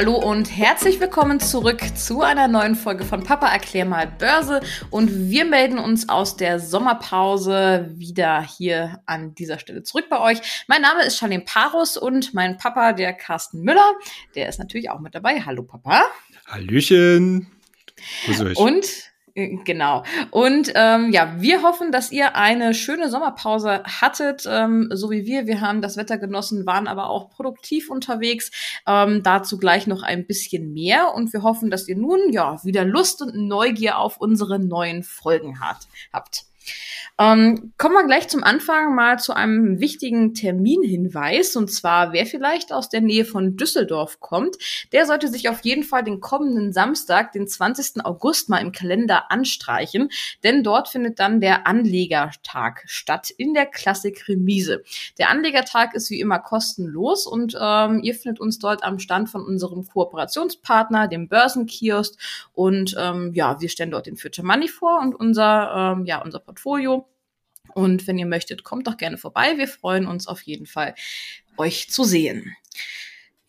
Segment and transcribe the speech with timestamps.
[0.00, 5.28] Hallo und herzlich willkommen zurück zu einer neuen Folge von Papa erklär mal Börse und
[5.28, 10.64] wir melden uns aus der Sommerpause wieder hier an dieser Stelle zurück bei euch.
[10.68, 13.92] Mein Name ist Charlene Parus und mein Papa, der Carsten Müller,
[14.34, 15.42] der ist natürlich auch mit dabei.
[15.42, 16.06] Hallo Papa.
[16.46, 17.48] Hallöchen.
[18.56, 19.09] Und äh,
[19.64, 20.04] Genau.
[20.30, 25.46] Und ähm, ja, wir hoffen, dass ihr eine schöne Sommerpause hattet, ähm, so wie wir.
[25.46, 28.50] Wir haben das Wetter genossen, waren aber auch produktiv unterwegs.
[28.86, 31.14] Ähm, dazu gleich noch ein bisschen mehr.
[31.14, 35.60] Und wir hoffen, dass ihr nun ja wieder Lust und Neugier auf unsere neuen Folgen
[35.60, 36.44] hat, habt.
[37.20, 41.54] Ähm, kommen wir gleich zum Anfang mal zu einem wichtigen Terminhinweis.
[41.54, 44.56] Und zwar, wer vielleicht aus der Nähe von Düsseldorf kommt,
[44.92, 48.06] der sollte sich auf jeden Fall den kommenden Samstag, den 20.
[48.06, 50.08] August, mal im Kalender anstreichen.
[50.44, 54.82] Denn dort findet dann der Anlegertag statt in der Klassik Remise.
[55.18, 59.44] Der Anlegertag ist wie immer kostenlos und ähm, ihr findet uns dort am Stand von
[59.44, 62.18] unserem Kooperationspartner, dem Börsenkiosk.
[62.54, 66.38] Und ähm, ja, wir stellen dort den Future Money vor und unser, ähm, ja, unser
[66.38, 67.09] Portfolio.
[67.74, 69.56] Und wenn ihr möchtet, kommt doch gerne vorbei.
[69.56, 70.94] Wir freuen uns auf jeden Fall,
[71.56, 72.56] euch zu sehen.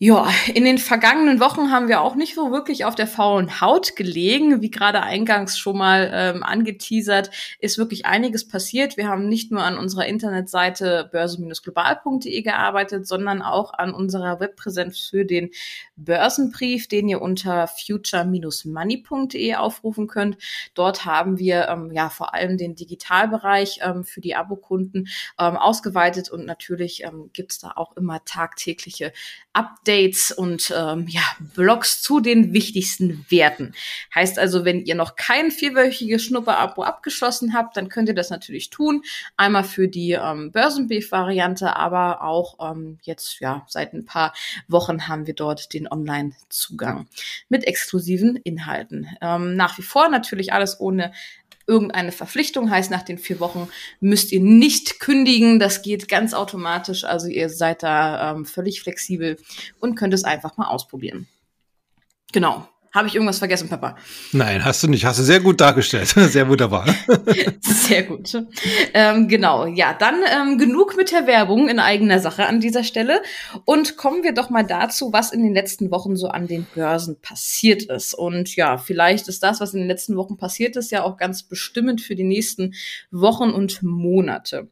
[0.04, 3.94] Ja, in den vergangenen Wochen haben wir auch nicht so wirklich auf der faulen Haut
[3.94, 4.60] gelegen.
[4.60, 8.96] Wie gerade eingangs schon mal ähm, angeteasert, ist wirklich einiges passiert.
[8.96, 15.24] Wir haben nicht nur an unserer Internetseite börse-global.de gearbeitet, sondern auch an unserer Webpräsenz für
[15.24, 15.50] den
[15.94, 20.36] Börsenbrief, den ihr unter future-money.de aufrufen könnt.
[20.74, 25.06] Dort haben wir ähm, ja vor allem den Digitalbereich ähm, für die Abokunden
[25.38, 29.12] ähm, ausgeweitet und natürlich ähm, gibt da auch immer tagtägliche
[29.52, 29.91] Updates
[30.36, 31.22] und ähm, ja,
[31.54, 33.74] Blogs zu den wichtigsten Werten.
[34.14, 38.70] Heißt also, wenn ihr noch kein vierwöchiges Schnupper-Abo abgeschlossen habt, dann könnt ihr das natürlich
[38.70, 39.02] tun.
[39.36, 44.32] Einmal für die ähm, Börsenbrief-Variante, aber auch ähm, jetzt ja seit ein paar
[44.68, 47.06] Wochen haben wir dort den Online-Zugang
[47.48, 49.08] mit exklusiven Inhalten.
[49.20, 51.12] Ähm, nach wie vor natürlich alles ohne
[51.66, 53.68] irgendeine Verpflichtung heißt, nach den vier Wochen
[54.00, 55.58] müsst ihr nicht kündigen.
[55.58, 57.04] Das geht ganz automatisch.
[57.04, 59.36] Also ihr seid da ähm, völlig flexibel
[59.80, 61.28] und könnt es einfach mal ausprobieren.
[62.32, 62.68] Genau.
[62.92, 63.96] Habe ich irgendwas vergessen, Papa?
[64.32, 65.06] Nein, hast du nicht.
[65.06, 66.08] Hast du sehr gut dargestellt.
[66.32, 66.84] Sehr wunderbar.
[67.60, 68.34] sehr gut.
[68.92, 69.66] Ähm, genau.
[69.66, 73.22] Ja, dann ähm, genug mit der Werbung in eigener Sache an dieser Stelle.
[73.64, 77.18] Und kommen wir doch mal dazu, was in den letzten Wochen so an den Börsen
[77.20, 78.14] passiert ist.
[78.14, 81.42] Und ja, vielleicht ist das, was in den letzten Wochen passiert ist, ja auch ganz
[81.42, 82.74] bestimmend für die nächsten
[83.10, 84.68] Wochen und Monate.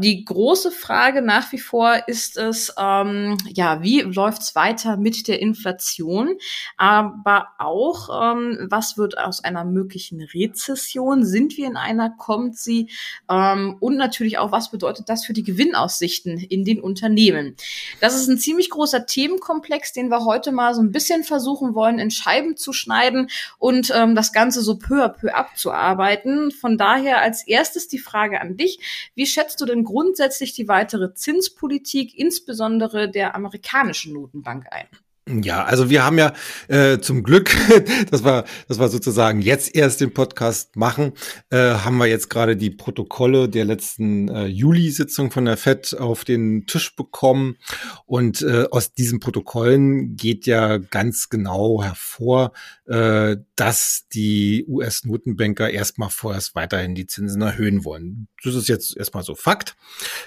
[0.00, 5.40] Die große Frage nach wie vor ist es, ähm, ja, wie läuft's weiter mit der
[5.40, 6.36] Inflation,
[6.76, 11.24] aber auch, ähm, was wird aus einer möglichen Rezession?
[11.24, 12.10] Sind wir in einer?
[12.10, 12.90] Kommt sie?
[13.28, 17.56] Ähm, und natürlich auch, was bedeutet das für die Gewinnaussichten in den Unternehmen?
[18.00, 21.98] Das ist ein ziemlich großer Themenkomplex, den wir heute mal so ein bisschen versuchen wollen,
[21.98, 26.52] in Scheiben zu schneiden und ähm, das Ganze so peu à peu abzuarbeiten.
[26.52, 29.10] Von daher als erstes die Frage an dich.
[29.16, 34.86] Wie schätzt du denn grundsätzlich die weitere Zinspolitik, insbesondere der amerikanischen Notenbank ein?
[35.28, 36.32] Ja, also wir haben ja
[36.66, 37.56] äh, zum Glück,
[38.10, 41.12] dass wir, dass wir sozusagen jetzt erst den Podcast machen,
[41.50, 46.24] äh, haben wir jetzt gerade die Protokolle der letzten äh, Juli-Sitzung von der FED auf
[46.24, 47.56] den Tisch bekommen.
[48.04, 52.50] Und äh, aus diesen Protokollen geht ja ganz genau hervor,
[52.86, 58.26] äh, dass die US-Notenbanker erstmal vorerst weiterhin die Zinsen erhöhen wollen.
[58.42, 59.76] Das ist jetzt erstmal so Fakt.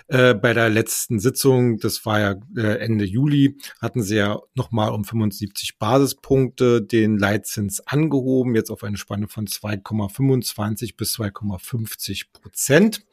[0.08, 4.85] Äh, bei der letzten Sitzung, das war ja äh, Ende Juli, hatten sie ja nochmal
[4.86, 12.26] nochmal um 75 Basispunkte den Leitzins angehoben, jetzt auf eine Spanne von 2,25 bis 2,50
[12.34, 13.06] Prozent.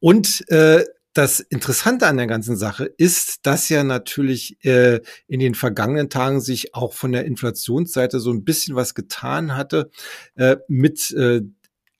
[0.00, 5.54] Und äh, das Interessante an der ganzen Sache ist, dass ja natürlich äh, in den
[5.54, 9.90] vergangenen Tagen sich auch von der Inflationsseite so ein bisschen was getan hatte
[10.34, 11.42] äh, mit äh,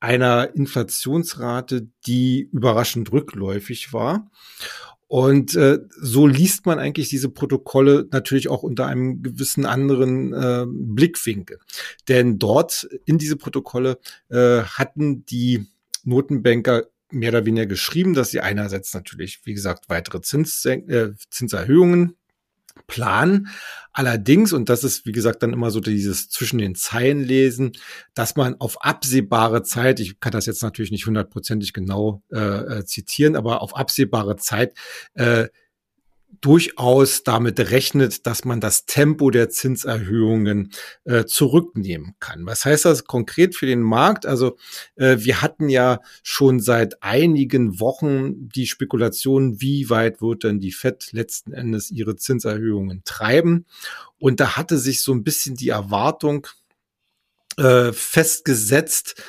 [0.00, 4.31] einer Inflationsrate, die überraschend rückläufig war.
[5.06, 10.65] Und äh, so liest man eigentlich diese Protokolle natürlich auch unter einem gewissen anderen äh,
[10.66, 11.59] Blickwinkel.
[12.09, 13.98] Denn dort in diese Protokolle
[14.30, 15.66] äh, hatten die
[16.04, 22.16] Notenbanker mehr oder weniger geschrieben, dass sie einerseits natürlich, wie gesagt, weitere Zins, äh, Zinserhöhungen
[22.86, 23.48] Plan.
[23.92, 27.72] Allerdings, und das ist, wie gesagt, dann immer so dieses zwischen den Zeilen lesen,
[28.15, 32.84] dass man auf absehbare Zeit, ich kann das jetzt natürlich nicht hundertprozentig genau äh, äh,
[32.84, 34.74] zitieren, aber auf absehbare Zeit
[35.15, 35.48] äh,
[36.41, 40.72] durchaus damit rechnet, dass man das Tempo der Zinserhöhungen
[41.04, 42.47] äh, zurücknehmen kann.
[42.47, 44.27] Was heißt das konkret für den Markt?
[44.27, 44.57] Also
[44.97, 50.72] äh, wir hatten ja schon seit einigen Wochen die Spekulation, wie weit wird denn die
[50.72, 53.66] Fed letzten Endes ihre Zinserhöhungen treiben?
[54.19, 56.47] Und da hatte sich so ein bisschen die Erwartung
[57.57, 59.22] äh, festgesetzt,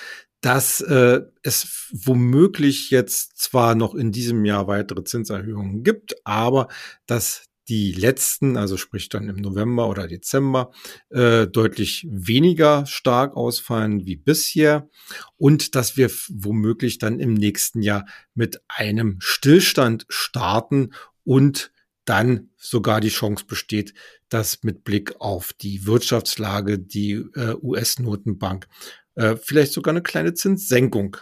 [0.45, 6.67] dass äh, es womöglich jetzt zwar noch in diesem Jahr weitere Zinserhöhungen gibt, aber
[7.07, 10.71] dass die letzten, also sprich dann im November oder Dezember,
[11.09, 14.87] äh, deutlich weniger stark ausfallen wie bisher
[15.35, 18.05] und dass wir womöglich dann im nächsten Jahr
[18.35, 20.93] mit einem Stillstand starten
[21.23, 21.71] und
[22.05, 23.95] dann sogar die Chance besteht,
[24.29, 28.67] dass mit Blick auf die Wirtschaftslage die äh, US-Notenbank
[29.15, 31.17] äh, vielleicht sogar eine kleine Zinssenkung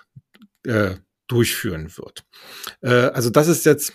[0.66, 0.96] äh,
[1.28, 2.26] durchführen wird.
[2.82, 3.94] Äh, also das ist jetzt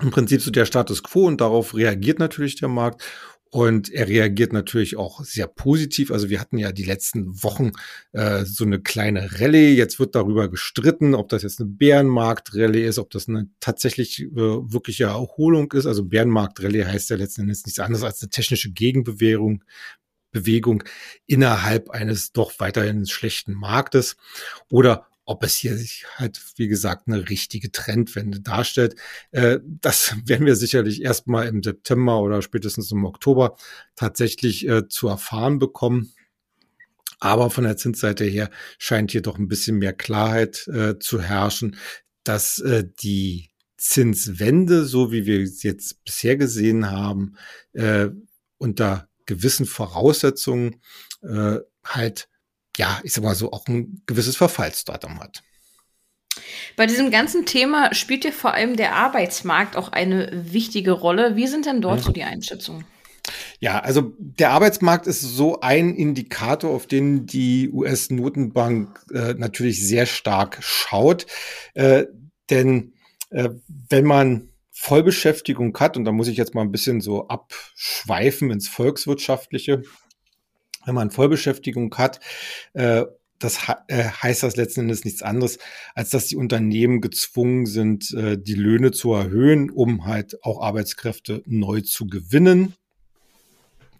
[0.00, 3.02] im Prinzip so der Status quo und darauf reagiert natürlich der Markt.
[3.50, 6.10] Und er reagiert natürlich auch sehr positiv.
[6.10, 7.70] Also wir hatten ja die letzten Wochen
[8.10, 9.76] äh, so eine kleine Rallye.
[9.76, 14.34] Jetzt wird darüber gestritten, ob das jetzt eine Bärenmarkt-Rallye ist, ob das eine tatsächlich äh,
[14.34, 15.86] wirkliche Erholung ist.
[15.86, 19.62] Also Bärenmarkt-Rallye heißt ja letzten Endes nichts anderes als eine technische Gegenbewegung,
[20.34, 20.82] Bewegung
[21.26, 24.16] innerhalb eines doch weiterhin schlechten Marktes
[24.68, 28.96] oder ob es hier sich halt, wie gesagt, eine richtige Trendwende darstellt.
[29.30, 33.56] Äh, das werden wir sicherlich erstmal im September oder spätestens im Oktober
[33.96, 36.12] tatsächlich äh, zu erfahren bekommen.
[37.20, 41.76] Aber von der Zinsseite her scheint hier doch ein bisschen mehr Klarheit äh, zu herrschen,
[42.24, 42.62] dass
[43.02, 47.36] die Zinswende, so wie wir es jetzt bisher gesehen haben,
[48.56, 50.80] unter gewissen Voraussetzungen
[51.22, 52.28] äh, halt,
[52.76, 55.42] ja, ich sag mal so, auch ein gewisses Verfallsdatum hat.
[56.76, 61.36] Bei diesem ganzen Thema spielt ja vor allem der Arbeitsmarkt auch eine wichtige Rolle.
[61.36, 62.04] Wie sind denn dort mhm.
[62.04, 62.84] so die Einschätzungen?
[63.58, 70.06] Ja, also der Arbeitsmarkt ist so ein Indikator, auf den die US-Notenbank äh, natürlich sehr
[70.06, 71.26] stark schaut.
[71.74, 72.04] Äh,
[72.50, 72.92] denn
[73.30, 73.50] äh,
[73.88, 74.50] wenn man
[74.84, 79.80] Vollbeschäftigung hat, und da muss ich jetzt mal ein bisschen so abschweifen ins Volkswirtschaftliche,
[80.84, 82.20] wenn man Vollbeschäftigung hat,
[82.74, 83.06] äh,
[83.38, 85.58] das äh, heißt das letzten Endes nichts anderes,
[85.94, 91.42] als dass die Unternehmen gezwungen sind, äh, die Löhne zu erhöhen, um halt auch Arbeitskräfte
[91.46, 92.74] neu zu gewinnen.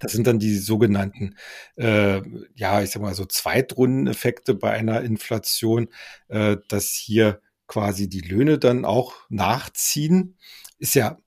[0.01, 1.35] Das sind dann die sogenannten,
[1.77, 2.21] äh,
[2.57, 5.89] ja, ich sag mal so Zweitrundeneffekte bei einer Inflation,
[6.29, 10.37] äh, dass hier quasi die Löhne dann auch nachziehen
[10.79, 11.19] ist ja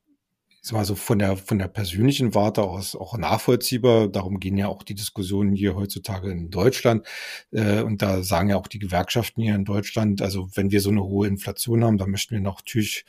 [0.68, 4.10] ist mal so von der von der persönlichen Warte aus auch nachvollziehbar.
[4.10, 7.08] Darum gehen ja auch die Diskussionen hier heutzutage in Deutschland.
[7.52, 10.90] Äh, und da sagen ja auch die Gewerkschaften hier in Deutschland, also wenn wir so
[10.90, 13.06] eine hohe Inflation haben, dann möchten wir natürlich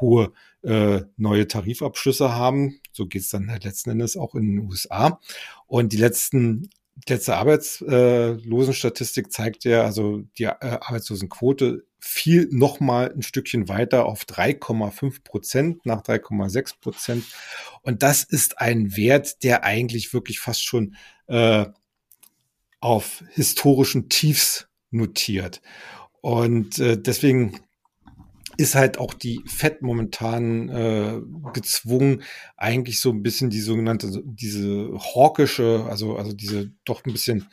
[0.00, 2.80] hohe äh, neue Tarifabschlüsse haben.
[2.92, 5.20] So geht es dann halt letzten Endes auch in den USA.
[5.66, 13.12] Und die letzten die letzte Arbeitslosenstatistik zeigt ja, also die äh, Arbeitslosenquote fiel noch mal
[13.12, 17.24] ein Stückchen weiter auf 3,5 Prozent nach 3,6 Prozent.
[17.82, 20.96] Und das ist ein Wert, der eigentlich wirklich fast schon
[21.28, 21.66] äh,
[22.80, 25.62] auf historischen Tiefs notiert.
[26.20, 27.60] Und äh, deswegen
[28.56, 31.20] ist halt auch die Fed momentan äh,
[31.52, 32.22] gezwungen,
[32.56, 37.48] eigentlich so ein bisschen die sogenannte, diese hawkische, also, also diese doch ein bisschen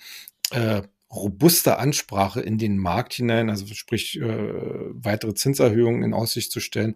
[0.50, 0.82] äh,
[1.12, 4.28] robuste Ansprache in den Markt hinein, also sprich äh,
[4.94, 6.96] weitere Zinserhöhungen in Aussicht zu stellen,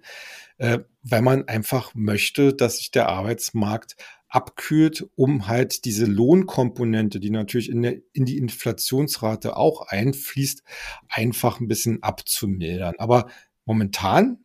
[0.57, 3.95] äh, weil man einfach möchte, dass sich der Arbeitsmarkt
[4.27, 10.63] abkühlt, um halt diese Lohnkomponente, die natürlich in, der, in die Inflationsrate auch einfließt,
[11.07, 12.95] einfach ein bisschen abzumildern.
[12.97, 13.27] Aber
[13.65, 14.39] momentan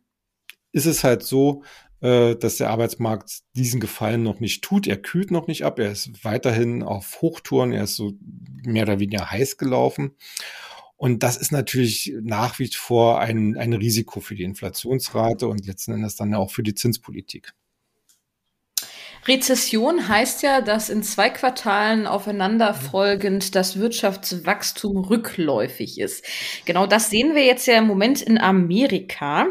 [0.71, 1.63] ist es halt so,
[2.01, 4.87] dass der Arbeitsmarkt diesen Gefallen noch nicht tut.
[4.87, 5.79] Er kühlt noch nicht ab.
[5.79, 7.73] Er ist weiterhin auf Hochtouren.
[7.73, 8.13] Er ist so
[8.63, 10.15] mehr oder weniger heiß gelaufen.
[10.95, 15.93] Und das ist natürlich nach wie vor ein, ein Risiko für die Inflationsrate und letzten
[15.93, 17.53] Endes dann auch für die Zinspolitik.
[19.27, 26.25] Rezession heißt ja, dass in zwei Quartalen aufeinanderfolgend das Wirtschaftswachstum rückläufig ist.
[26.65, 29.47] Genau das sehen wir jetzt ja im Moment in Amerika.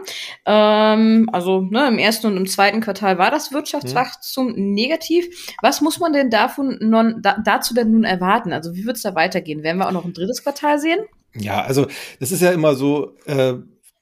[0.46, 4.72] Ähm, also ne, im ersten und im zweiten Quartal war das Wirtschaftswachstum mhm.
[4.72, 5.54] negativ.
[5.62, 8.52] Was muss man denn davon non, da, dazu denn nun erwarten?
[8.52, 9.62] Also wie wird es da weitergehen?
[9.62, 11.00] Werden wir auch noch ein drittes Quartal sehen?
[11.34, 11.86] Ja, also
[12.20, 13.54] das ist ja immer so, äh,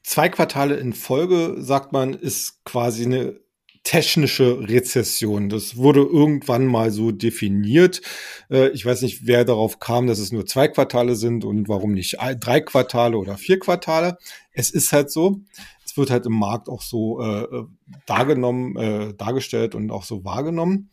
[0.06, 3.40] zwei Quartale in Folge, sagt man, ist quasi eine
[3.86, 5.48] technische Rezession.
[5.48, 8.02] Das wurde irgendwann mal so definiert.
[8.50, 11.92] Äh, ich weiß nicht, wer darauf kam, dass es nur zwei Quartale sind und warum
[11.92, 14.18] nicht drei Quartale oder vier Quartale.
[14.50, 15.40] Es ist halt so.
[15.84, 17.64] Es wird halt im Markt auch so äh, äh
[18.06, 20.90] dargenommen, äh, dargestellt und auch so wahrgenommen.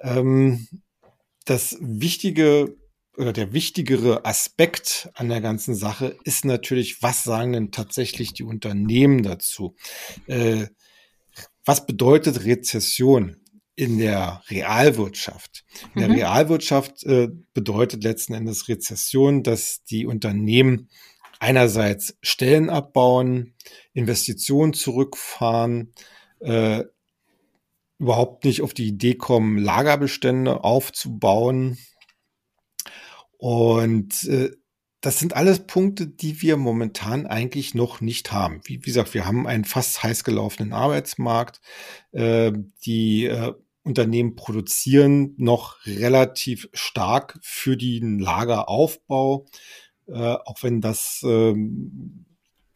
[0.00, 0.66] Ähm,
[1.44, 2.76] das Wichtige
[3.16, 8.42] oder der wichtigere Aspekt an der ganzen Sache ist natürlich, was sagen denn tatsächlich die
[8.42, 9.76] Unternehmen dazu?
[10.26, 10.66] Äh,
[11.66, 13.36] was bedeutet Rezession
[13.74, 15.64] in der Realwirtschaft?
[15.94, 16.14] In der mhm.
[16.14, 20.88] Realwirtschaft äh, bedeutet letzten Endes Rezession, dass die Unternehmen
[21.40, 23.54] einerseits Stellen abbauen,
[23.92, 25.92] Investitionen zurückfahren,
[26.40, 26.84] äh,
[27.98, 31.78] überhaupt nicht auf die Idee kommen, Lagerbestände aufzubauen.
[33.38, 34.52] Und äh,
[35.06, 38.60] das sind alles Punkte, die wir momentan eigentlich noch nicht haben.
[38.64, 41.60] Wie, wie gesagt, wir haben einen fast heiß gelaufenen Arbeitsmarkt.
[42.10, 42.50] Äh,
[42.84, 43.52] die äh,
[43.84, 49.46] Unternehmen produzieren noch relativ stark für den Lageraufbau,
[50.08, 52.24] äh, auch wenn das ähm,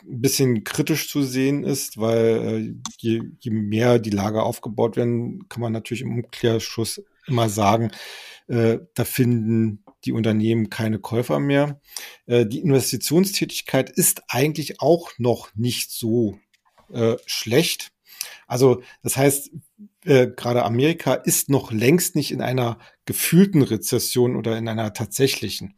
[0.05, 5.49] ein bisschen kritisch zu sehen ist, weil äh, je, je mehr die Lager aufgebaut werden,
[5.49, 7.91] kann man natürlich im Umkehrschuss immer sagen,
[8.47, 11.80] äh, da finden die Unternehmen keine Käufer mehr.
[12.26, 16.38] Äh, die Investitionstätigkeit ist eigentlich auch noch nicht so
[16.92, 17.92] äh, schlecht.
[18.47, 19.50] Also das heißt,
[20.04, 25.75] äh, gerade Amerika ist noch längst nicht in einer gefühlten Rezession oder in einer tatsächlichen.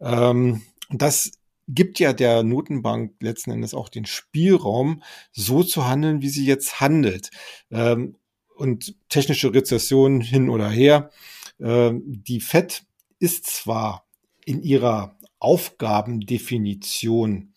[0.00, 1.32] Ähm, das
[1.68, 5.02] gibt ja der Notenbank letzten Endes auch den Spielraum,
[5.32, 7.30] so zu handeln, wie sie jetzt handelt.
[7.70, 8.16] Ähm,
[8.54, 11.10] und technische Rezession hin oder her.
[11.58, 12.84] Die FED
[13.22, 14.06] ist zwar
[14.44, 17.54] in ihrer Aufgabendefinition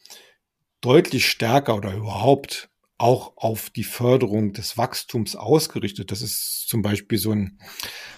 [0.79, 2.69] deutlich stärker oder überhaupt
[2.99, 6.11] auch auf die Förderung des Wachstums ausgerichtet.
[6.11, 7.59] Das ist zum Beispiel so ein,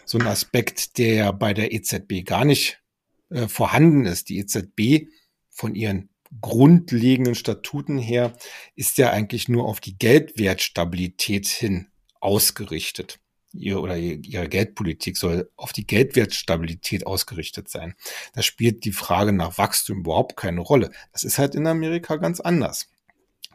[0.03, 2.81] so ein Aspekt, der bei der EZB gar nicht
[3.29, 4.27] äh, vorhanden ist.
[4.27, 5.07] Die EZB
[5.49, 6.09] von ihren
[6.41, 8.35] grundlegenden Statuten her
[8.75, 11.87] ist ja eigentlich nur auf die Geldwertstabilität hin
[12.19, 13.21] ausgerichtet
[13.57, 17.95] ihr oder ihre Geldpolitik soll auf die Geldwertstabilität ausgerichtet sein.
[18.33, 20.91] Da spielt die Frage nach Wachstum überhaupt keine Rolle.
[21.11, 22.89] Das ist halt in Amerika ganz anders.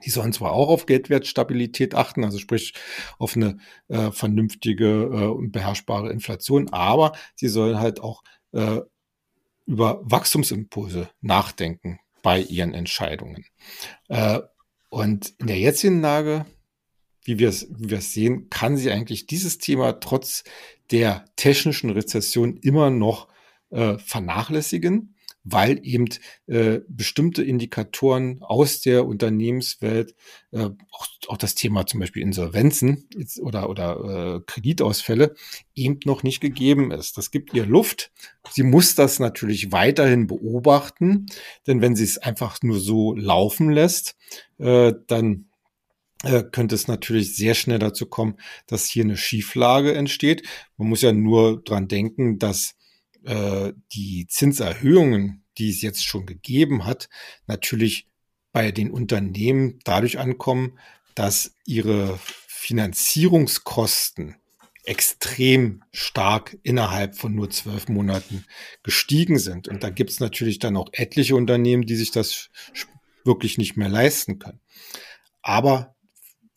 [0.04, 2.74] Die sollen zwar auch auf Geldwertstabilität achten, also sprich
[3.18, 8.80] auf eine äh, vernünftige äh, und beherrschbare Inflation, aber sie sollen halt auch äh,
[9.66, 13.44] über Wachstumsimpulse nachdenken bei ihren Entscheidungen.
[14.08, 14.40] Äh,
[14.90, 16.46] und in der jetzigen Lage
[17.24, 20.44] wie wir es wie wir es sehen, kann sie eigentlich dieses Thema trotz
[20.90, 23.28] der technischen Rezession immer noch
[23.70, 25.14] äh, vernachlässigen,
[25.44, 26.08] weil eben
[26.46, 30.14] äh, bestimmte Indikatoren aus der Unternehmenswelt,
[30.52, 33.08] äh, auch, auch das Thema zum Beispiel Insolvenzen
[33.40, 35.34] oder, oder äh, Kreditausfälle,
[35.74, 37.18] eben noch nicht gegeben ist.
[37.18, 38.12] Das gibt ihr Luft.
[38.50, 41.26] Sie muss das natürlich weiterhin beobachten,
[41.66, 44.16] denn wenn sie es einfach nur so laufen lässt,
[44.58, 45.46] äh, dann
[46.22, 48.36] könnte es natürlich sehr schnell dazu kommen,
[48.66, 50.46] dass hier eine Schieflage entsteht.
[50.76, 52.74] Man muss ja nur dran denken, dass
[53.24, 57.08] äh, die Zinserhöhungen, die es jetzt schon gegeben hat,
[57.46, 58.08] natürlich
[58.52, 60.78] bei den Unternehmen dadurch ankommen,
[61.14, 64.36] dass ihre Finanzierungskosten
[64.84, 68.44] extrem stark innerhalb von nur zwölf Monaten
[68.82, 69.68] gestiegen sind.
[69.68, 72.50] Und da gibt es natürlich dann auch etliche Unternehmen, die sich das
[73.24, 74.60] wirklich nicht mehr leisten können.
[75.40, 75.91] Aber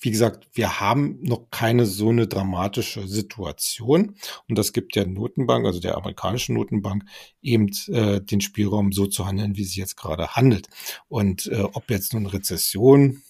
[0.05, 4.15] wie gesagt, wir haben noch keine so eine dramatische Situation.
[4.47, 7.05] Und das gibt der Notenbank, also der amerikanischen Notenbank,
[7.41, 10.67] eben äh, den Spielraum so zu handeln, wie sie jetzt gerade handelt.
[11.07, 13.23] Und äh, ob jetzt nun Rezession,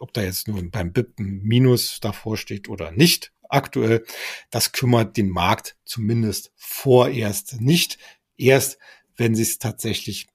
[0.00, 4.04] ob da jetzt nun beim BIP ein Minus davor steht oder nicht, aktuell,
[4.50, 7.98] das kümmert den Markt zumindest vorerst nicht.
[8.36, 8.78] Erst
[9.16, 10.26] wenn sie es tatsächlich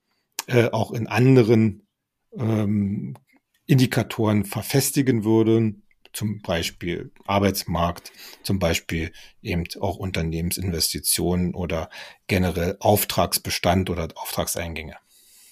[0.48, 1.86] äh, auch in anderen
[2.38, 3.16] ähm,
[3.66, 8.12] Indikatoren verfestigen würden, zum Beispiel Arbeitsmarkt,
[8.44, 11.90] zum Beispiel eben auch Unternehmensinvestitionen oder
[12.28, 14.96] generell Auftragsbestand oder Auftragseingänge.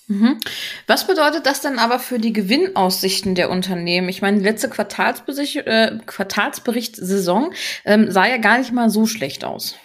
[0.08, 0.39] Mhm.
[0.88, 4.10] Was bedeutet das denn aber für die Gewinnaussichten der Unternehmen?
[4.10, 7.54] Ich meine, die letzte Quartalsbericht, äh, Quartalsberichtssaison
[7.86, 9.75] ähm, sah ja gar nicht mal so schlecht aus.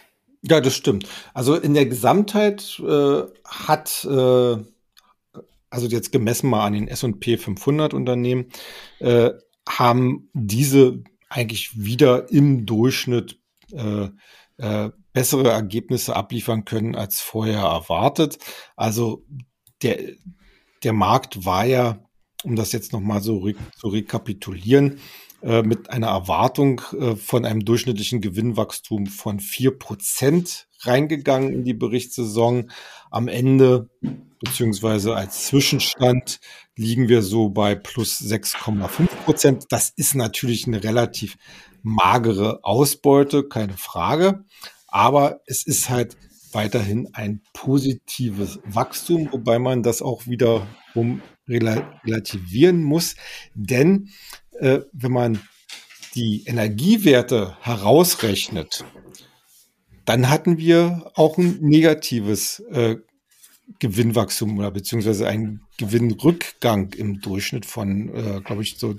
[0.40, 1.06] Ja, das stimmt.
[1.34, 4.56] Also in der Gesamtheit äh, hat äh,
[5.74, 8.46] also jetzt gemessen mal an den S&P 500 Unternehmen,
[9.00, 9.30] äh,
[9.68, 13.40] haben diese eigentlich wieder im Durchschnitt
[13.72, 14.08] äh,
[14.58, 18.38] äh, bessere Ergebnisse abliefern können als vorher erwartet.
[18.76, 19.24] Also
[19.82, 19.98] der,
[20.84, 21.98] der Markt war ja,
[22.44, 25.00] um das jetzt nochmal so re zu rekapitulieren,
[25.42, 31.74] äh, mit einer Erwartung äh, von einem durchschnittlichen Gewinnwachstum von vier Prozent reingegangen in die
[31.74, 32.70] Berichtssaison.
[33.14, 33.88] Am Ende
[34.40, 36.40] beziehungsweise als Zwischenstand
[36.74, 39.66] liegen wir so bei plus 6,5 Prozent.
[39.68, 41.36] Das ist natürlich eine relativ
[41.84, 44.44] magere Ausbeute, keine Frage.
[44.88, 46.16] Aber es ist halt
[46.50, 53.14] weiterhin ein positives Wachstum, wobei man das auch wiederum relativieren muss.
[53.54, 54.08] Denn
[54.58, 55.40] äh, wenn man
[56.16, 58.84] die Energiewerte herausrechnet,
[60.04, 62.96] dann hatten wir auch ein negatives äh,
[63.78, 68.96] Gewinnwachstum oder beziehungsweise ein Gewinnrückgang im Durchschnitt von, äh, glaube ich, so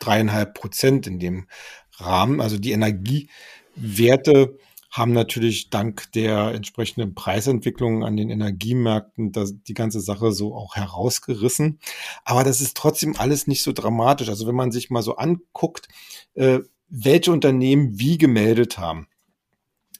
[0.00, 1.46] dreieinhalb Prozent in dem
[1.98, 2.40] Rahmen.
[2.40, 4.58] Also die Energiewerte
[4.90, 10.74] haben natürlich dank der entsprechenden Preisentwicklung an den Energiemärkten das, die ganze Sache so auch
[10.74, 11.80] herausgerissen.
[12.24, 14.30] Aber das ist trotzdem alles nicht so dramatisch.
[14.30, 15.88] Also wenn man sich mal so anguckt,
[16.34, 19.08] äh, welche Unternehmen wie gemeldet haben,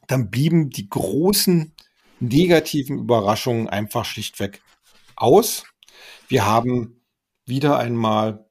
[0.07, 1.73] dann blieben die großen
[2.21, 4.63] negativen Überraschungen einfach schlichtweg
[5.17, 5.65] aus.
[6.29, 7.03] Wir haben
[7.45, 8.47] wieder einmal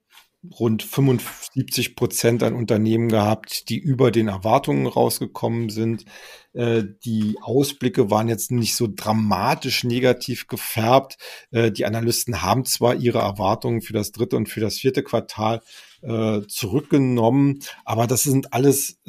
[0.59, 6.05] rund 75 Prozent an Unternehmen gehabt, die über den Erwartungen rausgekommen sind.
[6.53, 11.17] Äh, die Ausblicke waren jetzt nicht so dramatisch negativ gefärbt.
[11.51, 15.61] Äh, die Analysten haben zwar ihre Erwartungen für das dritte und für das vierte Quartal
[16.01, 18.99] äh, zurückgenommen, aber das sind alles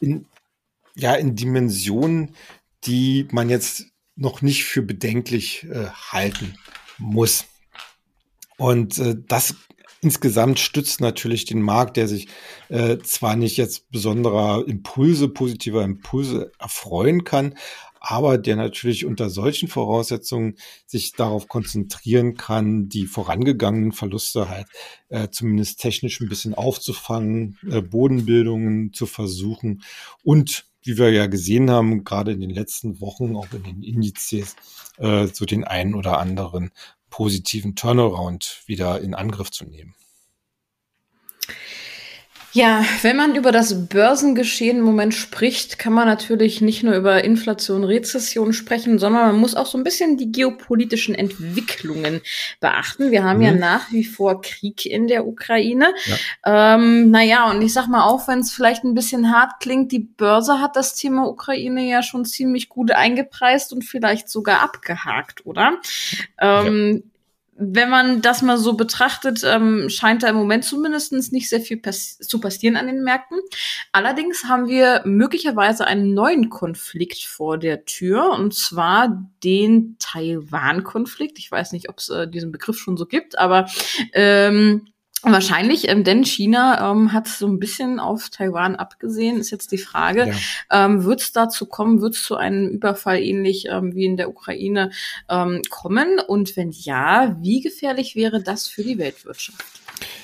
[0.00, 0.26] in,
[0.94, 2.34] ja, in Dimensionen,
[2.84, 5.66] die man jetzt noch nicht für bedenklich
[6.10, 6.54] halten
[6.98, 7.46] muss.
[8.56, 9.54] Und äh, das
[10.02, 12.28] Insgesamt stützt natürlich den Markt, der sich
[12.70, 17.54] äh, zwar nicht jetzt besonderer Impulse, positiver Impulse erfreuen kann,
[18.00, 20.56] aber der natürlich unter solchen Voraussetzungen
[20.86, 24.68] sich darauf konzentrieren kann, die vorangegangenen Verluste halt
[25.10, 29.82] äh, zumindest technisch ein bisschen aufzufangen, äh, Bodenbildungen zu versuchen
[30.22, 34.56] und wie wir ja gesehen haben, gerade in den letzten Wochen auch in den Indizes,
[34.98, 36.70] äh, so den einen oder anderen
[37.10, 39.94] positiven Turnaround wieder in Angriff zu nehmen.
[42.52, 47.22] Ja, wenn man über das Börsengeschehen im Moment spricht, kann man natürlich nicht nur über
[47.22, 52.20] Inflation, Rezession sprechen, sondern man muss auch so ein bisschen die geopolitischen Entwicklungen
[52.58, 53.12] beachten.
[53.12, 53.44] Wir haben mhm.
[53.44, 55.94] ja nach wie vor Krieg in der Ukraine.
[56.06, 56.74] Ja.
[56.74, 60.00] Ähm, naja, und ich sag mal, auch wenn es vielleicht ein bisschen hart klingt, die
[60.00, 65.78] Börse hat das Thema Ukraine ja schon ziemlich gut eingepreist und vielleicht sogar abgehakt, oder?
[66.40, 67.04] Ähm,
[67.62, 71.76] wenn man das mal so betrachtet, ähm, scheint da im Moment zumindest nicht sehr viel
[71.76, 73.38] pass zu passieren an den Märkten.
[73.92, 81.38] Allerdings haben wir möglicherweise einen neuen Konflikt vor der Tür, und zwar den Taiwan-Konflikt.
[81.38, 83.66] Ich weiß nicht, ob es äh, diesen Begriff schon so gibt, aber
[84.14, 84.86] ähm,
[85.22, 89.38] Wahrscheinlich, ähm, denn China ähm, hat so ein bisschen auf Taiwan abgesehen.
[89.38, 90.28] Ist jetzt die Frage,
[90.70, 90.86] ja.
[90.86, 94.30] ähm, wird es dazu kommen, wird es zu einem Überfall ähnlich ähm, wie in der
[94.30, 94.90] Ukraine
[95.28, 96.18] ähm, kommen?
[96.26, 99.62] Und wenn ja, wie gefährlich wäre das für die Weltwirtschaft?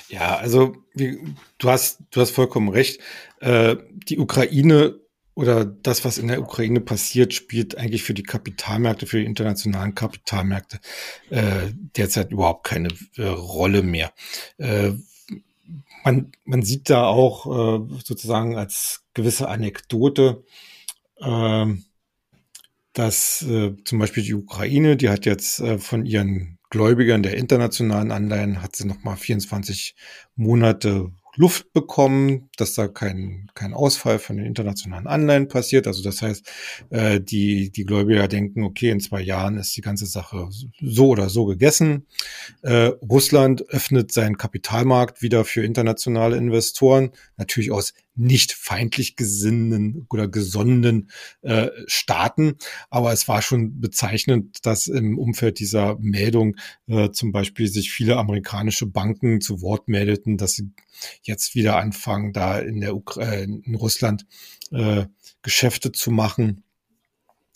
[0.09, 1.19] Ja, also wie,
[1.59, 2.99] du hast du hast vollkommen recht.
[3.39, 3.75] Äh,
[4.07, 4.99] die Ukraine
[5.37, 9.93] oder das, was in der Ukraine passiert, spielt eigentlich für die Kapitalmärkte, für die internationalen
[9.93, 10.79] Kapitalmärkte
[11.29, 14.11] äh, derzeit überhaupt keine äh, Rolle mehr.
[14.57, 14.93] Äh,
[16.03, 20.43] man, man sieht da auch äh, sozusagen als gewisse Anekdote,
[21.17, 21.67] äh,
[22.93, 28.11] dass äh, zum Beispiel die Ukraine, die hat jetzt äh, von ihren Gläubigern der internationalen
[28.11, 29.95] Anleihen, hat sie nochmal 24
[30.35, 35.85] Monate Luft bekommen, dass da kein, kein Ausfall von den internationalen Anleihen passiert.
[35.85, 36.51] Also das heißt,
[36.89, 40.49] äh, die, die Gläubiger denken, okay, in zwei Jahren ist die ganze Sache
[40.81, 42.07] so oder so gegessen.
[42.63, 50.27] Äh, Russland öffnet seinen Kapitalmarkt wieder für internationale Investoren, natürlich aus nicht feindlich gesinnten oder
[50.27, 51.11] gesonnenen
[51.43, 52.55] äh, Staaten.
[52.89, 56.55] Aber es war schon bezeichnend, dass im Umfeld dieser Meldung
[57.11, 60.71] zum Beispiel sich viele amerikanische Banken zu Wort meldeten, dass sie
[61.27, 64.25] jetzt wieder anfangen, da in der Ukra äh, in Russland
[64.71, 65.05] äh,
[65.41, 66.63] Geschäfte zu machen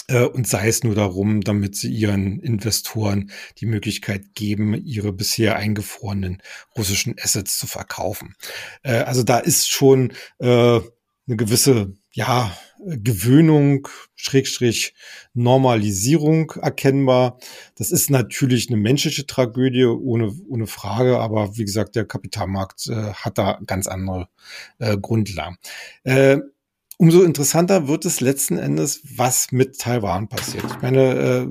[0.07, 5.55] äh, und sei es nur darum, damit sie ihren Investoren die Möglichkeit geben, ihre bisher
[5.55, 6.41] eingefrorenen
[6.77, 8.35] russischen Assets zu verkaufen.
[8.83, 10.79] Äh, also da ist schon äh,
[11.27, 12.55] eine gewisse ja,
[12.85, 14.93] Gewöhnung, Schrägstrich
[15.33, 17.37] Normalisierung erkennbar.
[17.75, 23.13] Das ist natürlich eine menschliche Tragödie, ohne, ohne Frage, aber wie gesagt, der Kapitalmarkt äh,
[23.13, 24.27] hat da ganz andere
[24.79, 25.57] äh, Grundlagen.
[26.03, 26.39] Äh,
[26.97, 30.65] umso interessanter wird es letzten Endes, was mit Taiwan passiert.
[30.65, 31.47] Ich meine, äh,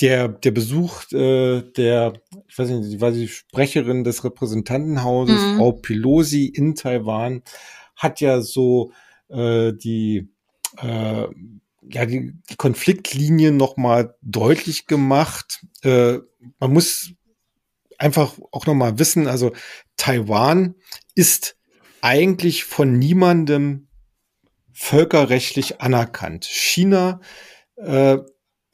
[0.00, 2.14] der, der Besuch äh, der,
[2.48, 5.56] ich weiß nicht, war die Sprecherin des Repräsentantenhauses, mhm.
[5.56, 7.42] Frau Pelosi in Taiwan,
[7.94, 8.92] hat ja so
[9.32, 10.28] äh, die,
[10.78, 11.26] äh,
[11.90, 15.66] ja, die, die Konfliktlinien nochmal deutlich gemacht.
[15.82, 16.18] Äh,
[16.58, 17.12] man muss
[17.98, 19.52] einfach auch nochmal wissen, also
[19.96, 20.74] Taiwan
[21.14, 21.56] ist
[22.00, 23.88] eigentlich von niemandem
[24.72, 26.44] völkerrechtlich anerkannt.
[26.44, 27.20] China
[27.76, 28.18] äh,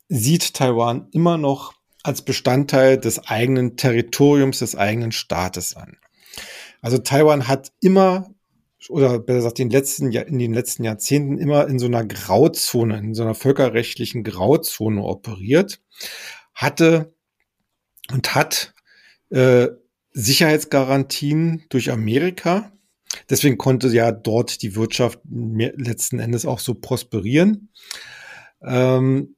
[0.09, 5.99] sieht Taiwan immer noch als Bestandteil des eigenen Territoriums, des eigenen Staates an.
[6.81, 8.31] Also Taiwan hat immer
[8.89, 12.99] oder besser gesagt in den letzten, in den letzten Jahrzehnten immer in so einer Grauzone,
[12.99, 15.81] in so einer völkerrechtlichen Grauzone operiert,
[16.55, 17.15] hatte
[18.13, 18.75] und hat
[19.31, 19.69] äh,
[20.13, 22.73] Sicherheitsgarantien durch Amerika.
[23.31, 27.71] Deswegen konnte ja dort die Wirtschaft letzten Endes auch so prosperieren.
[28.63, 29.37] Ähm,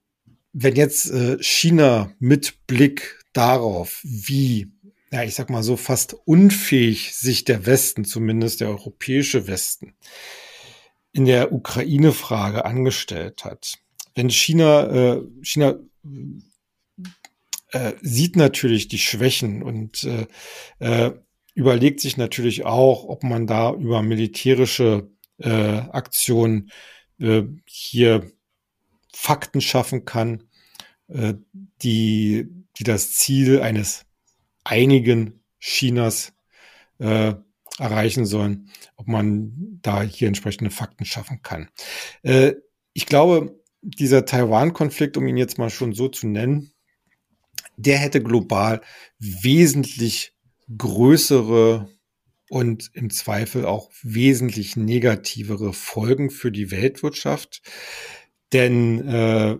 [0.53, 4.71] wenn jetzt äh, China mit Blick darauf, wie,
[5.11, 9.93] ja, ich sag mal so fast unfähig sich der Westen, zumindest der europäische Westen,
[11.11, 13.77] in der Ukraine-Frage angestellt hat.
[14.15, 15.75] Wenn China, äh, China
[17.71, 20.27] äh, sieht natürlich die Schwächen und äh,
[20.79, 21.11] äh,
[21.53, 26.71] überlegt sich natürlich auch, ob man da über militärische äh, Aktionen
[27.19, 28.31] äh, hier
[29.13, 30.43] Fakten schaffen kann,
[31.09, 31.33] äh,
[31.81, 32.47] die,
[32.77, 34.05] die das Ziel eines
[34.63, 36.33] einigen Chinas
[36.99, 37.33] äh,
[37.77, 41.69] erreichen sollen, ob man da hier entsprechende Fakten schaffen kann.
[42.23, 42.53] Äh,
[42.93, 46.73] ich glaube, dieser Taiwan-Konflikt, um ihn jetzt mal schon so zu nennen,
[47.77, 48.81] der hätte global
[49.17, 50.33] wesentlich
[50.77, 51.89] größere
[52.49, 57.61] und im Zweifel auch wesentlich negativere Folgen für die Weltwirtschaft.
[58.53, 59.57] Denn äh,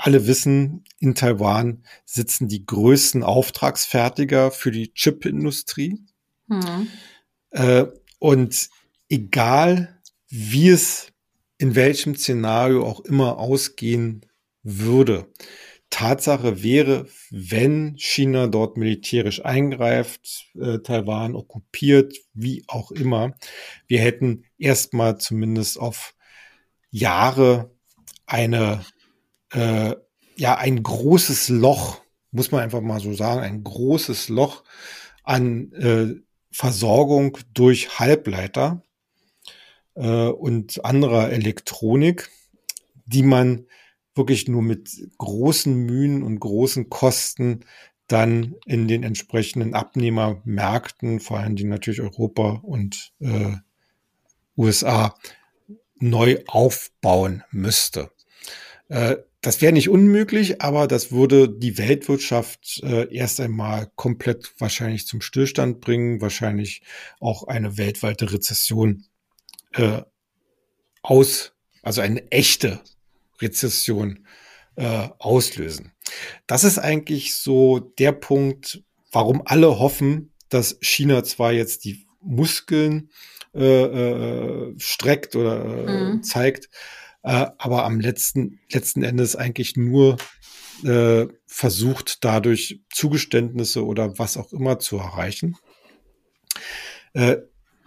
[0.00, 5.98] alle wissen, in Taiwan sitzen die größten Auftragsfertiger für die Chipindustrie.
[6.46, 6.88] Mhm.
[7.50, 7.86] Äh,
[8.18, 8.70] und
[9.10, 11.12] egal, wie es
[11.58, 14.24] in welchem Szenario auch immer ausgehen
[14.62, 15.30] würde,
[15.90, 23.34] Tatsache wäre, wenn China dort militärisch eingreift, äh, Taiwan okkupiert, wie auch immer,
[23.86, 26.14] wir hätten erstmal zumindest auf
[26.90, 27.76] Jahre
[28.24, 28.86] eine,
[29.52, 29.94] äh,
[30.36, 34.64] ja, ein großes Loch, muss man einfach mal so sagen, ein großes Loch
[35.22, 36.14] an äh,
[36.50, 38.82] Versorgung durch Halbleiter
[39.94, 42.30] äh, und anderer Elektronik,
[43.06, 43.66] die man
[44.14, 47.64] wirklich nur mit großen Mühen und großen Kosten
[48.08, 53.52] dann in den entsprechenden Abnehmermärkten, vor allem die natürlich Europa und äh,
[54.56, 55.14] USA,
[56.00, 58.10] neu aufbauen müsste.
[58.88, 65.06] Äh, das wäre nicht unmöglich, aber das würde die Weltwirtschaft äh, erst einmal komplett wahrscheinlich
[65.06, 66.82] zum Stillstand bringen, wahrscheinlich
[67.20, 69.06] auch eine weltweite Rezession
[69.72, 70.02] äh,
[71.02, 72.80] aus, also eine echte
[73.40, 74.26] Rezession
[74.76, 75.92] äh, auslösen.
[76.46, 83.10] Das ist eigentlich so der Punkt, warum alle hoffen, dass China zwar jetzt die Muskeln
[83.54, 86.22] äh, äh, streckt oder äh, mhm.
[86.22, 86.68] zeigt,
[87.22, 90.16] äh, aber am letzten, letzten Endes eigentlich nur
[90.84, 95.56] äh, versucht, dadurch Zugeständnisse oder was auch immer zu erreichen.
[97.12, 97.38] Äh,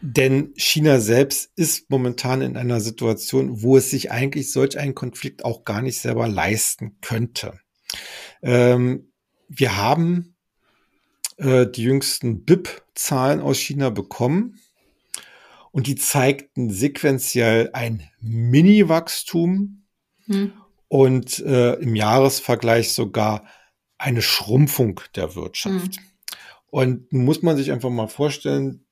[0.02, 5.46] denn China selbst ist momentan in einer Situation, wo es sich eigentlich solch einen Konflikt
[5.46, 7.58] auch gar nicht selber leisten könnte.
[8.42, 9.14] Ähm,
[9.48, 10.36] wir haben
[11.38, 14.60] äh, die jüngsten BIP-Zahlen aus China bekommen
[15.74, 19.84] und die zeigten sequenziell ein Mini-Wachstum
[20.28, 20.54] hm.
[20.88, 23.48] und äh, im Jahresvergleich sogar
[23.98, 25.96] eine Schrumpfung der Wirtschaft.
[25.96, 26.04] Hm.
[26.68, 28.86] Und muss man sich einfach mal vorstellen,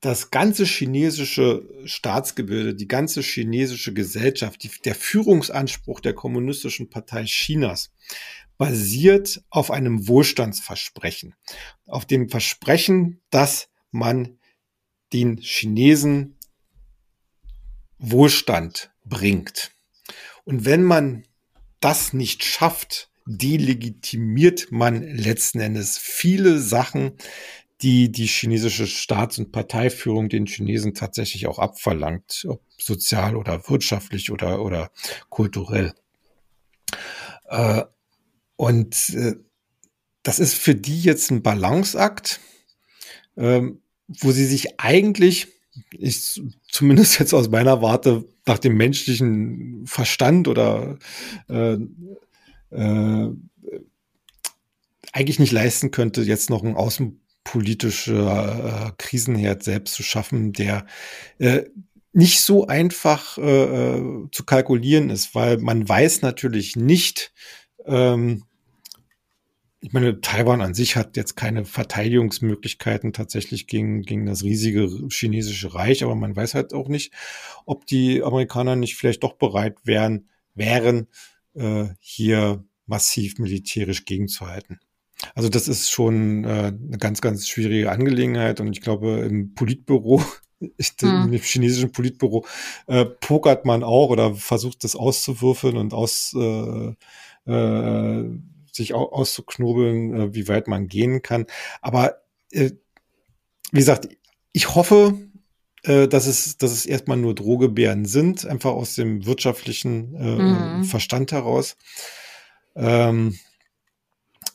[0.00, 7.90] das ganze chinesische Staatsgebilde, die ganze chinesische Gesellschaft, die, der Führungsanspruch der Kommunistischen Partei Chinas
[8.58, 11.34] basiert auf einem Wohlstandsversprechen,
[11.86, 14.37] auf dem Versprechen, dass man
[15.12, 16.36] den Chinesen
[17.98, 19.72] Wohlstand bringt.
[20.44, 21.24] Und wenn man
[21.80, 27.12] das nicht schafft, delegitimiert man letzten Endes viele Sachen,
[27.82, 34.32] die die chinesische Staats- und Parteiführung den Chinesen tatsächlich auch abverlangt, ob sozial oder wirtschaftlich
[34.32, 34.90] oder, oder
[35.28, 35.92] kulturell.
[37.44, 37.84] Äh,
[38.56, 39.34] und äh,
[40.22, 42.40] das ist für die jetzt ein Balanceakt,
[43.36, 43.62] äh,
[44.08, 45.48] wo sie sich eigentlich,
[45.92, 46.40] ich
[46.70, 50.98] zumindest jetzt aus meiner Warte, nach dem menschlichen Verstand oder
[51.48, 51.76] äh,
[52.70, 53.30] äh,
[55.12, 60.86] eigentlich nicht leisten könnte, jetzt noch ein außenpolitischer äh, Krisenherd selbst zu schaffen, der
[61.38, 61.64] äh,
[62.12, 67.32] nicht so einfach äh, äh, zu kalkulieren ist, weil man weiß natürlich nicht,
[67.86, 68.44] ähm,
[69.80, 75.74] ich meine, Taiwan an sich hat jetzt keine Verteidigungsmöglichkeiten tatsächlich gegen, gegen das riesige chinesische
[75.74, 77.12] Reich, aber man weiß halt auch nicht,
[77.64, 81.06] ob die Amerikaner nicht vielleicht doch bereit wären, wären,
[81.54, 84.80] äh, hier massiv militärisch gegenzuhalten.
[85.34, 90.22] Also das ist schon äh, eine ganz, ganz schwierige Angelegenheit und ich glaube, im Politbüro
[90.60, 91.32] hm.
[91.32, 92.44] im chinesischen Politbüro
[92.88, 96.94] äh, pokert man auch oder versucht das auszuwürfeln und aus äh,
[97.46, 98.24] äh,
[98.78, 101.46] sich auch auszuknobeln, äh, wie weit man gehen kann.
[101.82, 102.70] Aber äh,
[103.72, 104.08] wie gesagt,
[104.52, 105.18] ich hoffe,
[105.82, 110.84] äh, dass es, dass es erstmal nur Drohgebären sind, einfach aus dem wirtschaftlichen äh, mhm.
[110.84, 111.76] Verstand heraus.
[112.74, 113.38] Ähm,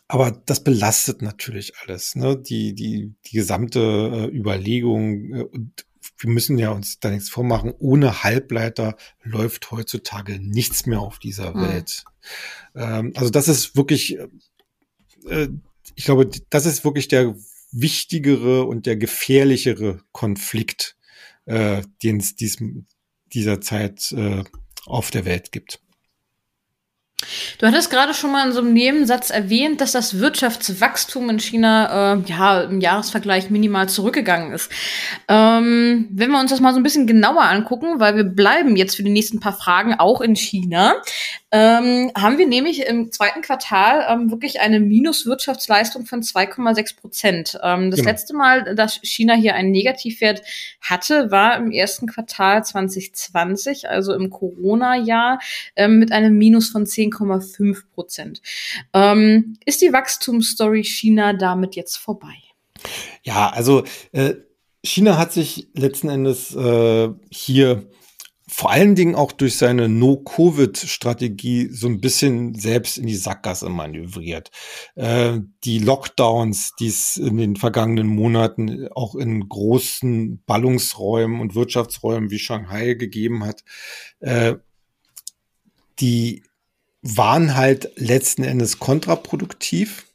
[0.08, 2.38] aber das belastet natürlich alles, ne?
[2.38, 5.86] Die, die, die gesamte äh, Überlegung äh, und
[6.18, 11.56] wir müssen ja uns da nichts vormachen, ohne Halbleiter läuft heutzutage nichts mehr auf dieser
[11.56, 11.62] mhm.
[11.62, 12.04] Welt.
[12.76, 14.18] Ähm, also das ist wirklich,
[15.28, 15.48] äh,
[15.96, 17.36] ich glaube, das ist wirklich der
[17.72, 20.96] wichtigere und der gefährlichere Konflikt,
[21.46, 22.86] äh, den es diesem,
[23.34, 24.44] dieser Zeit äh,
[24.86, 25.82] auf der Welt gibt.
[27.58, 32.14] Du hattest gerade schon mal in so einem Nebensatz erwähnt, dass das Wirtschaftswachstum in China
[32.14, 34.72] äh, ja im Jahresvergleich minimal zurückgegangen ist.
[35.28, 38.96] Ähm, wenn wir uns das mal so ein bisschen genauer angucken, weil wir bleiben jetzt
[38.96, 40.96] für die nächsten paar Fragen auch in China,
[41.54, 47.60] ähm, haben wir nämlich im zweiten Quartal ähm, wirklich eine Minuswirtschaftsleistung von 2,6 Prozent.
[47.62, 48.10] Ähm, das genau.
[48.10, 50.42] letzte Mal, dass China hier einen Negativwert
[50.82, 55.38] hatte, war im ersten Quartal 2020, also im Corona-Jahr,
[55.76, 58.42] ähm, mit einem Minus von 10,5 Prozent.
[58.92, 62.34] Ähm, ist die Wachstumsstory China damit jetzt vorbei?
[63.22, 64.34] Ja, also äh,
[64.84, 67.88] China hat sich letzten Endes äh, hier
[68.56, 74.52] vor allen Dingen auch durch seine No-Covid-Strategie so ein bisschen selbst in die Sackgasse manövriert.
[74.94, 82.30] Äh, die Lockdowns, die es in den vergangenen Monaten auch in großen Ballungsräumen und Wirtschaftsräumen
[82.30, 83.64] wie Shanghai gegeben hat,
[84.20, 84.54] äh,
[86.00, 86.44] die
[87.02, 90.06] waren halt letzten Endes kontraproduktiv.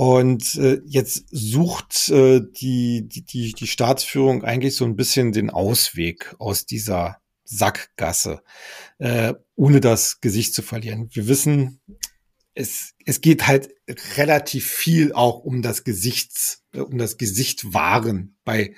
[0.00, 6.34] Und äh, jetzt sucht äh, die, die, die Staatsführung eigentlich so ein bisschen den Ausweg
[6.38, 8.42] aus dieser Sackgasse,
[8.96, 11.10] äh, ohne das Gesicht zu verlieren.
[11.12, 11.82] Wir wissen,
[12.54, 13.74] es, es geht halt
[14.16, 18.74] relativ viel auch um das Gesichts, äh, um das Gesicht wahren bei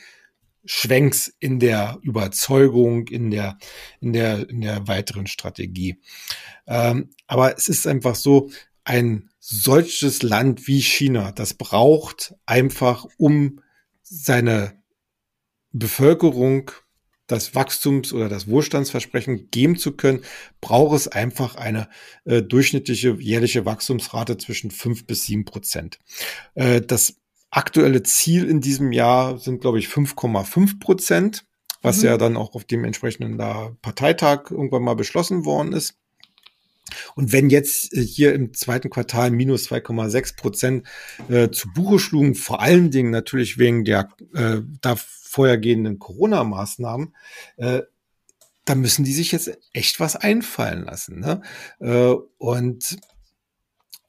[0.64, 3.58] Schwenks in der Überzeugung, in der,
[4.00, 6.00] in der, in der weiteren Strategie.
[6.66, 8.50] Ähm, aber es ist einfach so,
[8.84, 13.60] ein solches Land wie China, das braucht einfach, um
[14.02, 14.80] seine
[15.72, 16.70] Bevölkerung
[17.26, 20.22] das Wachstums- oder das Wohlstandsversprechen geben zu können,
[20.60, 21.88] braucht es einfach eine
[22.24, 25.98] äh, durchschnittliche jährliche Wachstumsrate zwischen fünf bis sieben Prozent.
[26.54, 27.16] Äh, das
[27.50, 31.44] aktuelle Ziel in diesem Jahr sind, glaube ich, 5,5 Prozent,
[31.80, 32.04] was mhm.
[32.04, 35.96] ja dann auch auf dem entsprechenden da Parteitag irgendwann mal beschlossen worden ist.
[37.14, 40.86] Und wenn jetzt äh, hier im zweiten Quartal minus 2,6 Prozent
[41.28, 47.14] äh, zu Buche schlugen, vor allen Dingen natürlich wegen der äh, da vorhergehenden Corona-Maßnahmen,
[47.56, 47.82] äh,
[48.64, 51.20] da müssen die sich jetzt echt was einfallen lassen.
[51.20, 51.42] Ne?
[51.80, 52.96] Äh, und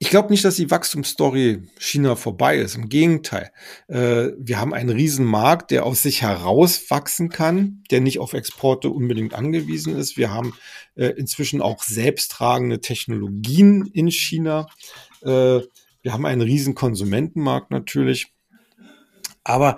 [0.04, 2.76] ich glaube nicht, dass die Wachstumsstory China vorbei ist.
[2.76, 3.54] Im Gegenteil.
[3.88, 8.90] Äh, wir haben einen Riesenmarkt, der aus sich heraus wachsen kann, der nicht auf Exporte
[8.90, 10.18] unbedingt angewiesen ist.
[10.18, 10.56] Wir haben
[10.96, 14.68] äh, inzwischen auch selbsttragende Technologien in China.
[15.22, 15.62] Äh,
[16.02, 18.34] wir haben einen riesen Konsumentenmarkt natürlich.
[19.46, 19.78] Aber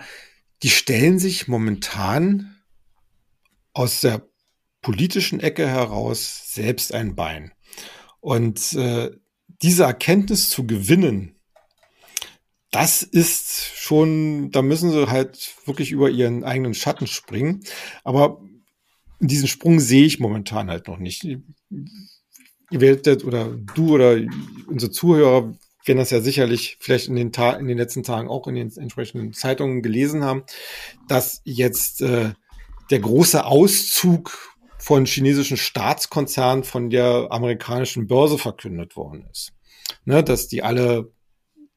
[0.64, 2.56] die stellen sich momentan
[3.74, 4.28] aus der
[4.82, 7.52] politischen Ecke heraus selbst ein Bein.
[8.22, 9.12] Und äh,
[9.62, 11.36] diese Erkenntnis zu gewinnen,
[12.72, 17.64] das ist schon, da müssen sie halt wirklich über ihren eigenen Schatten springen.
[18.04, 18.42] Aber
[19.20, 21.24] diesen Sprung sehe ich momentan halt noch nicht.
[21.24, 24.20] Ihr werdet oder du oder
[24.68, 28.48] unsere Zuhörer werden das ja sicherlich vielleicht in den, Ta in den letzten Tagen auch
[28.48, 30.44] in den entsprechenden Zeitungen gelesen haben,
[31.08, 32.34] dass jetzt äh,
[32.90, 34.55] der große Auszug
[34.86, 39.52] von chinesischen Staatskonzernen von der amerikanischen Börse verkündet worden ist.
[40.06, 41.12] Ne, dass die alle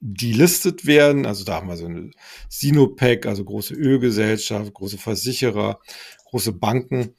[0.00, 1.24] delistet werden.
[1.24, 2.10] Also da haben wir so eine
[2.50, 5.80] Sinopec, also große Ölgesellschaft, große Versicherer,
[6.26, 7.14] große Banken,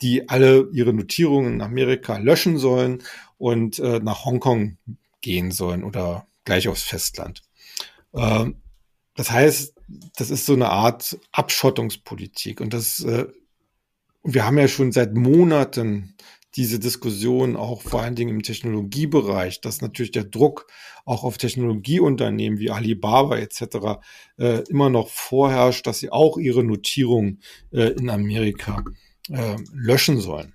[0.00, 3.02] die alle ihre Notierungen in Amerika löschen sollen
[3.36, 4.78] und äh, nach Hongkong
[5.20, 7.42] gehen sollen oder gleich aufs Festland.
[8.14, 8.62] Ähm,
[9.14, 9.74] das heißt,
[10.16, 13.26] das ist so eine Art Abschottungspolitik und das äh,
[14.24, 16.14] wir haben ja schon seit Monaten
[16.56, 20.66] diese Diskussion auch vor allen Dingen im Technologiebereich, dass natürlich der Druck
[21.04, 24.00] auch auf Technologieunternehmen wie Alibaba etc.
[24.38, 27.38] Äh, immer noch vorherrscht, dass sie auch ihre Notierung
[27.72, 28.84] äh, in Amerika
[29.30, 30.54] äh, löschen sollen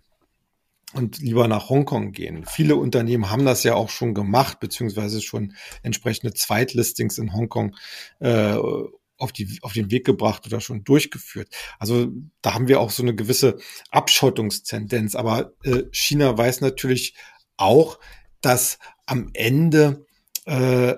[0.94, 2.46] und lieber nach Hongkong gehen.
[2.46, 5.54] Viele Unternehmen haben das ja auch schon gemacht, beziehungsweise schon
[5.84, 7.76] entsprechende Zweitlistings in Hongkong
[8.20, 8.56] äh,
[9.20, 11.50] auf, die, auf den Weg gebracht oder schon durchgeführt.
[11.78, 12.08] Also
[12.42, 13.60] da haben wir auch so eine gewisse
[13.92, 15.16] Abschottungstendenz.
[15.16, 17.16] Aber äh, China weiß natürlich
[17.58, 18.00] auch,
[18.42, 20.06] dass am Ende
[20.46, 20.96] äh,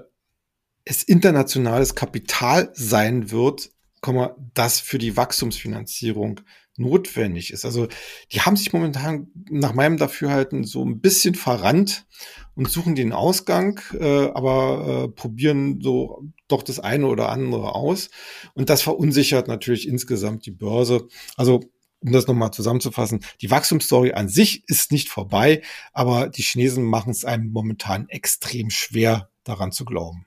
[0.86, 3.72] es internationales Kapital sein wird,
[4.54, 6.42] das für die Wachstumsfinanzierung
[6.78, 7.66] notwendig ist.
[7.66, 7.88] Also
[8.32, 12.06] die haben sich momentan nach meinem Dafürhalten so ein bisschen verrannt
[12.56, 18.10] und suchen den Ausgang, äh, aber äh, probieren so doch das eine oder andere aus.
[18.54, 21.08] Und das verunsichert natürlich insgesamt die Börse.
[21.36, 21.62] Also
[22.04, 25.62] um das nochmal zusammenzufassen, die Wachstumsstory an sich ist nicht vorbei,
[25.94, 30.26] aber die Chinesen machen es einem momentan extrem schwer, daran zu glauben.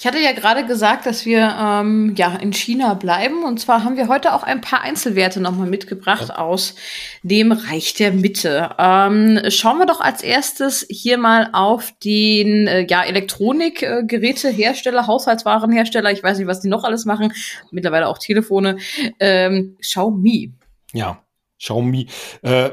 [0.00, 3.42] Ich hatte ja gerade gesagt, dass wir ähm, ja in China bleiben.
[3.42, 6.76] Und zwar haben wir heute auch ein paar Einzelwerte nochmal mitgebracht aus
[7.24, 8.76] dem Reich der Mitte.
[8.78, 16.12] Ähm, schauen wir doch als erstes hier mal auf den äh, ja, Elektronikgerätehersteller, Haushaltswarenhersteller.
[16.12, 17.32] Ich weiß nicht, was die noch alles machen.
[17.72, 18.76] Mittlerweile auch Telefone.
[19.18, 20.52] Ähm, Xiaomi.
[20.92, 21.24] Ja,
[21.58, 22.06] Xiaomi.
[22.42, 22.70] Äh,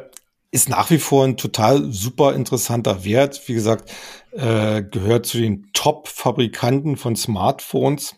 [0.51, 3.41] ist nach wie vor ein total super interessanter Wert.
[3.47, 3.89] Wie gesagt,
[4.35, 8.15] äh, gehört zu den Top-Fabrikanten von Smartphones.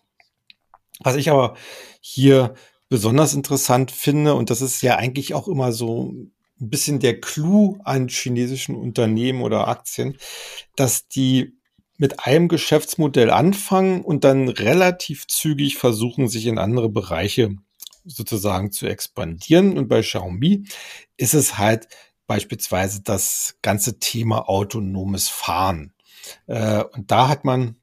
[0.99, 1.55] Was ich aber
[2.01, 2.55] hier
[2.89, 6.11] besonders interessant finde, und das ist ja eigentlich auch immer so
[6.59, 10.17] ein bisschen der Clou an chinesischen Unternehmen oder Aktien,
[10.75, 11.53] dass die
[11.97, 17.55] mit einem Geschäftsmodell anfangen und dann relativ zügig versuchen, sich in andere Bereiche
[18.05, 19.77] sozusagen zu expandieren.
[19.77, 20.65] Und bei Xiaomi
[21.17, 21.87] ist es halt
[22.27, 25.93] beispielsweise das ganze Thema autonomes Fahren.
[26.47, 27.77] Äh, und da hat man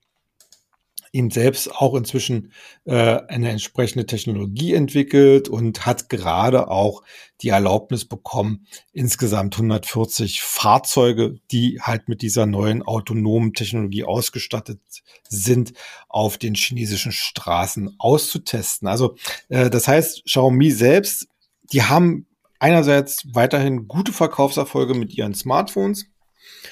[1.14, 2.52] ihm selbst auch inzwischen
[2.86, 7.04] äh, eine entsprechende Technologie entwickelt und hat gerade auch
[7.40, 14.80] die Erlaubnis bekommen, insgesamt 140 Fahrzeuge, die halt mit dieser neuen autonomen Technologie ausgestattet
[15.28, 15.72] sind,
[16.08, 18.88] auf den chinesischen Straßen auszutesten.
[18.88, 19.14] Also
[19.48, 21.28] äh, das heißt, Xiaomi selbst,
[21.72, 22.26] die haben
[22.58, 26.06] einerseits weiterhin gute Verkaufserfolge mit ihren Smartphones.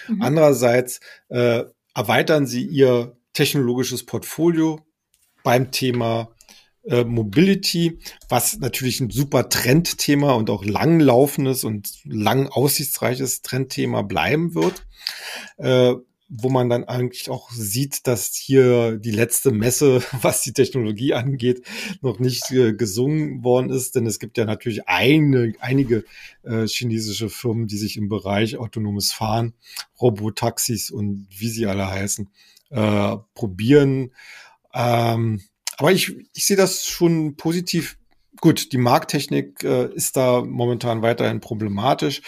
[0.09, 0.23] Mhm.
[0.23, 4.81] Andererseits äh, erweitern sie ihr technologisches Portfolio
[5.43, 6.35] beim Thema
[6.85, 14.55] äh, Mobility, was natürlich ein super Trendthema und auch langlaufendes und lang aussichtsreiches Trendthema bleiben
[14.55, 14.87] wird.
[15.59, 15.95] Äh,
[16.35, 21.62] wo man dann eigentlich auch sieht, dass hier die letzte Messe, was die Technologie angeht,
[22.01, 23.95] noch nicht äh, gesungen worden ist.
[23.95, 26.05] Denn es gibt ja natürlich eine, einige
[26.42, 29.53] äh, chinesische Firmen, die sich im Bereich autonomes Fahren,
[30.01, 32.31] Robotaxis und wie sie alle heißen,
[32.71, 34.12] äh, probieren.
[34.73, 35.42] Ähm,
[35.77, 37.99] aber ich, ich sehe das schon positiv.
[38.40, 42.23] Gut, die Markttechnik äh, ist da momentan weiterhin problematisch.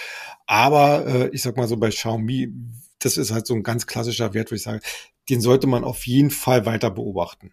[0.47, 2.53] Aber äh, ich sag mal so, bei Xiaomi
[3.05, 4.81] das ist halt so ein ganz klassischer Wert, wo ich sage,
[5.29, 7.53] den sollte man auf jeden Fall weiter beobachten.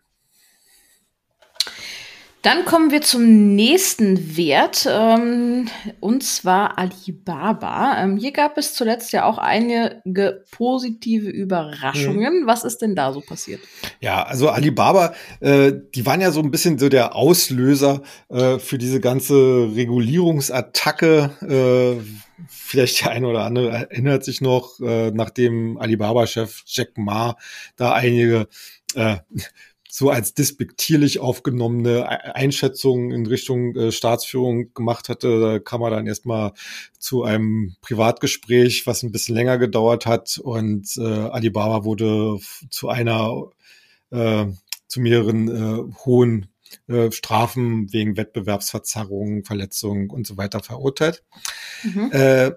[2.41, 5.67] Dann kommen wir zum nächsten Wert, ähm,
[5.99, 8.01] und zwar Alibaba.
[8.01, 10.01] Ähm, hier gab es zuletzt ja auch einige
[10.49, 12.41] positive Überraschungen.
[12.41, 12.47] Mhm.
[12.47, 13.61] Was ist denn da so passiert?
[13.99, 18.79] Ja, also Alibaba, äh, die waren ja so ein bisschen so der Auslöser äh, für
[18.79, 21.29] diese ganze Regulierungsattacke.
[21.47, 22.03] Äh,
[22.47, 27.37] vielleicht der eine oder andere erinnert sich noch, äh, nachdem Alibaba-Chef Jack Ma
[27.75, 28.47] da einige
[28.95, 29.17] äh,
[29.93, 35.41] so als despektierlich aufgenommene Einschätzungen in Richtung äh, Staatsführung gemacht hatte.
[35.41, 36.53] Da kam er dann erstmal
[36.97, 43.49] zu einem Privatgespräch, was ein bisschen länger gedauert hat und äh, Alibaba wurde zu einer,
[44.11, 44.45] äh,
[44.87, 46.47] zu mehreren äh, hohen
[46.87, 51.21] äh, Strafen wegen Wettbewerbsverzerrung, Verletzung und so weiter verurteilt.
[51.83, 52.11] Mhm.
[52.13, 52.51] Äh,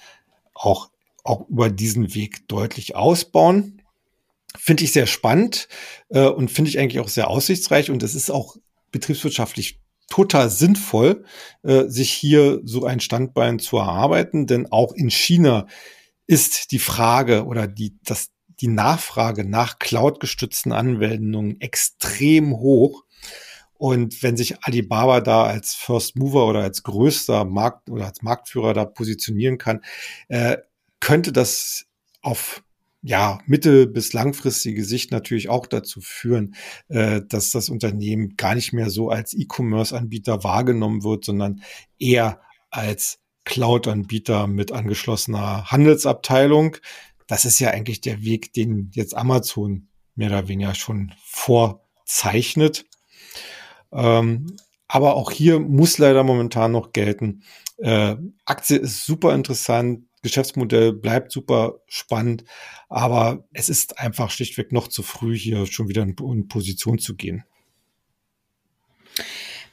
[0.55, 0.91] auch,
[1.23, 3.83] auch über diesen Weg deutlich ausbauen.
[4.57, 5.69] Finde ich sehr spannend
[6.09, 7.91] äh, und finde ich eigentlich auch sehr aussichtsreich.
[7.91, 8.57] Und es ist auch
[8.91, 11.25] betriebswirtschaftlich total sinnvoll,
[11.63, 15.67] äh, sich hier so ein Standbein zu erarbeiten, denn auch in China
[16.27, 23.05] ist die Frage oder die, das, die Nachfrage nach cloud-gestützten Anwendungen extrem hoch.
[23.79, 28.73] Und wenn sich Alibaba da als First Mover oder als größter Markt oder als Marktführer
[28.73, 29.83] da positionieren kann,
[30.29, 30.57] äh,
[31.01, 31.85] könnte das
[32.23, 32.63] auf
[33.03, 36.57] ja, mittel- bis langfristige Sicht natürlich auch dazu führen,
[36.89, 41.63] äh, dass das Unternehmen gar nicht mehr so als E-Commerce-Anbieter wahrgenommen wird, sondern
[42.01, 46.77] eher als Cloud-Anbieter mit angeschlossener Handelsabteilung.
[47.27, 52.85] Das ist ja eigentlich der Weg, den jetzt Amazon mehr oder weniger schon vorzeichnet.
[53.93, 54.57] Ähm,
[54.89, 57.43] aber auch hier muss leider momentan noch gelten.
[57.79, 60.05] Äh, Aktie ist super interessant.
[60.23, 62.45] Geschäftsmodell bleibt super spannend,
[62.89, 66.17] aber es ist einfach schlichtweg noch zu früh, hier schon wieder in,
[66.49, 67.45] Position zu gehen.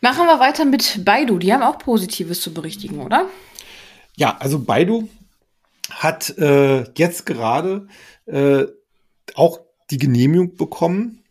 [0.02, 1.40] Machen wir weiter mit Baidu.
[1.40, 3.30] Die haben auch Positives zu berichtigen, oder?
[4.16, 5.10] Ja, also Baidu
[5.90, 7.88] hat äh, jetzt gerade
[8.26, 8.66] äh,
[9.36, 9.60] auch
[9.90, 11.24] die Genehmigung bekommen,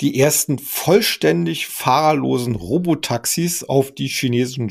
[0.00, 4.68] die ersten vollständig fahrerlosen Robotaxis auf die chinesischen,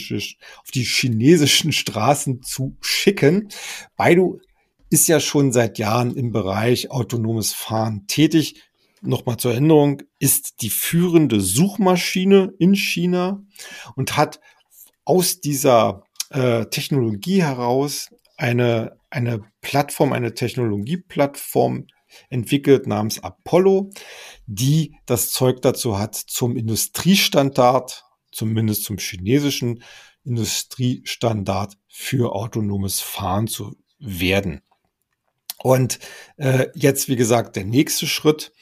[0.62, 3.49] auf die chinesischen Straßen zu schicken.
[3.95, 4.39] Baidu
[4.89, 8.64] ist ja schon seit Jahren im Bereich autonomes Fahren tätig.
[9.01, 13.43] Nochmal zur Erinnerung, ist die führende Suchmaschine in China
[13.95, 14.39] und hat
[15.05, 21.88] aus dieser äh, Technologie heraus eine, eine Plattform, eine Technologieplattform
[22.30, 23.91] entwickelt namens Apollo,
[24.45, 29.84] die das Zeug dazu hat, zum Industriestandard, zumindest zum chinesischen
[30.23, 34.61] Industriestandard für autonomes Fahren zu werden.
[35.61, 35.99] Und
[36.38, 38.53] äh, jetzt, wie gesagt, der nächste Schritt,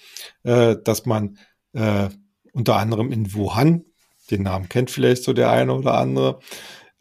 [0.44, 1.38] äh, dass man
[1.74, 2.10] äh,
[2.54, 3.86] unter anderem in Wuhan,
[4.32, 6.40] den Namen kennt vielleicht so der eine oder andere,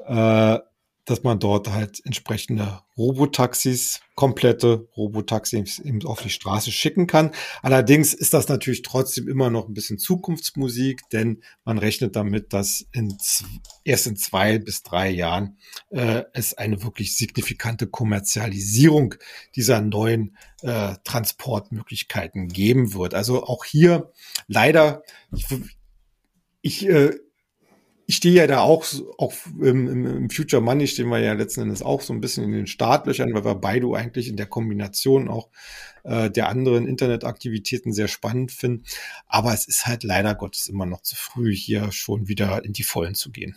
[0.07, 0.59] äh,
[1.07, 7.31] dass man dort halt entsprechende Robotaxis, komplette Robotaxis eben auf die Straße schicken kann.
[7.63, 12.87] Allerdings ist das natürlich trotzdem immer noch ein bisschen Zukunftsmusik, denn man rechnet damit, dass
[12.93, 13.17] in,
[13.85, 15.59] erst in zwei bis drei Jahren
[15.91, 19.15] äh, es eine wirklich signifikante Kommerzialisierung
[19.55, 23.15] dieser neuen äh, Transportmöglichkeiten geben wird.
[23.15, 24.11] Also auch hier
[24.49, 25.47] leider, ich,
[26.63, 27.13] ich äh,
[28.07, 28.87] ich stehe ja da auch,
[29.19, 32.53] auch im, im, Future Money stehen wir ja letzten Endes auch so ein bisschen in
[32.53, 35.49] den Startlöchern, weil wir Baidu eigentlich in der Kombination auch
[36.05, 38.85] äh, der anderen Internetaktivitäten sehr spannend finden.
[39.27, 42.85] Aber es ist halt leider Gottes immer noch zu früh, hier schon wieder in die
[42.85, 43.57] Vollen zu gehen.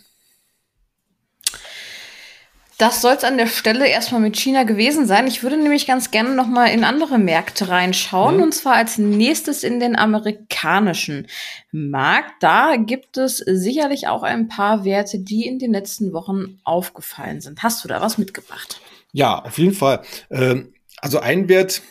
[2.80, 5.26] Das soll es an der Stelle erstmal mit China gewesen sein.
[5.26, 8.42] Ich würde nämlich ganz gerne noch mal in andere Märkte reinschauen mhm.
[8.42, 11.26] und zwar als nächstes in den amerikanischen
[11.72, 12.42] Markt.
[12.42, 17.62] Da gibt es sicherlich auch ein paar Werte, die in den letzten Wochen aufgefallen sind.
[17.62, 18.80] Hast du da was mitgebracht?
[19.12, 20.00] Ja, auf jeden Fall.
[20.30, 20.72] Ähm,
[21.02, 21.82] also ein Wert,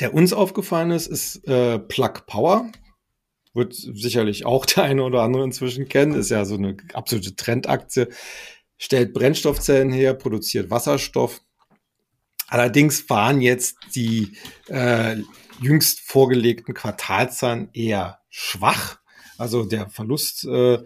[0.00, 2.70] der uns aufgefallen ist, ist äh, Plug Power
[3.54, 8.08] wird sicherlich auch der eine oder andere inzwischen kennen, ist ja so eine absolute Trendaktie
[8.80, 11.42] stellt Brennstoffzellen her, produziert Wasserstoff.
[12.48, 14.32] Allerdings waren jetzt die
[14.68, 15.18] äh,
[15.60, 18.98] jüngst vorgelegten Quartalzahlen eher schwach.
[19.36, 20.78] Also der Verlust, äh,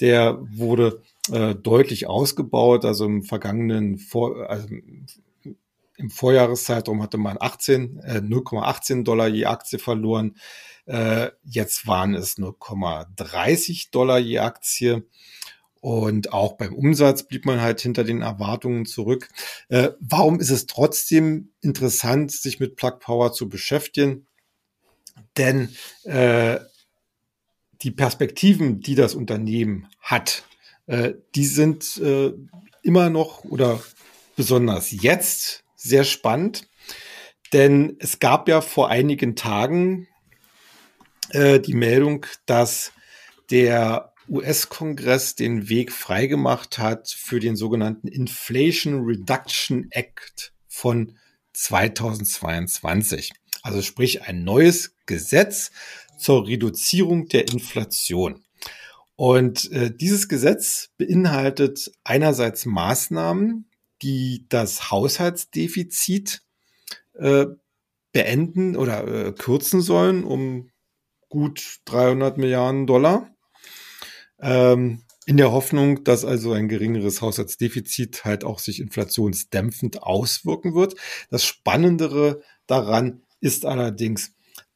[0.00, 2.86] der wurde äh, deutlich ausgebaut.
[2.86, 4.66] Also im vergangenen, Vor also
[5.96, 10.36] im Vorjahreszeitraum hatte man 18, äh, 0,18 Dollar je Aktie verloren.
[10.86, 15.04] Äh, jetzt waren es 0,30 Dollar je Aktie.
[15.84, 19.28] Und auch beim Umsatz blieb man halt hinter den Erwartungen zurück.
[19.68, 24.26] Äh, warum ist es trotzdem interessant, sich mit Plug Power zu beschäftigen?
[25.36, 26.58] Denn äh,
[27.82, 30.44] die Perspektiven, die das Unternehmen hat,
[30.86, 32.32] äh, die sind äh,
[32.82, 33.78] immer noch oder
[34.36, 36.66] besonders jetzt sehr spannend.
[37.52, 40.08] Denn es gab ja vor einigen Tagen
[41.28, 42.92] äh, die Meldung, dass
[43.50, 51.16] der US-Kongress den Weg freigemacht hat für den sogenannten Inflation Reduction Act von
[51.52, 53.32] 2022.
[53.62, 55.70] Also sprich ein neues Gesetz
[56.18, 58.44] zur Reduzierung der Inflation.
[59.16, 63.70] Und äh, dieses Gesetz beinhaltet einerseits Maßnahmen,
[64.02, 66.42] die das Haushaltsdefizit
[67.14, 67.46] äh,
[68.12, 70.70] beenden oder äh, kürzen sollen um
[71.28, 73.33] gut 300 Milliarden Dollar.
[74.40, 80.96] Ähm, in der Hoffnung, dass also ein geringeres Haushaltsdefizit halt auch sich inflationsdämpfend auswirken wird.
[81.30, 84.32] Das Spannendere daran ist allerdings,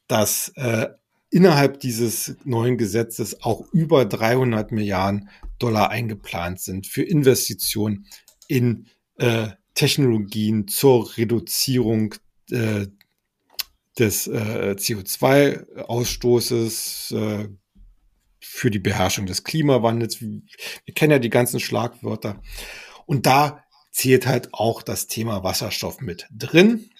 [0.06, 0.88] dass äh,
[1.30, 5.28] innerhalb dieses neuen Gesetzes auch über 300 Milliarden
[5.58, 8.06] Dollar eingeplant sind für Investitionen
[8.46, 8.86] in
[9.16, 12.14] äh, Technologien zur Reduzierung
[12.50, 12.86] äh,
[13.98, 17.48] des äh, CO2-Ausstoßes, äh,
[18.40, 20.20] für die Beherrschung des Klimawandels.
[20.20, 22.42] Wir kennen ja die ganzen Schlagwörter.
[23.06, 26.90] Und da zählt halt auch das Thema Wasserstoff mit drin,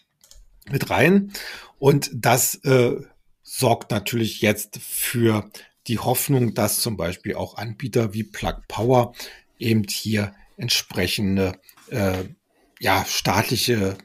[0.70, 1.32] mit rein.
[1.78, 2.96] Und das äh,
[3.42, 5.50] sorgt natürlich jetzt für
[5.86, 9.14] die Hoffnung, dass zum Beispiel auch Anbieter wie Plug Power
[9.58, 11.58] eben hier entsprechende
[11.90, 12.24] äh,
[12.80, 13.96] ja, staatliche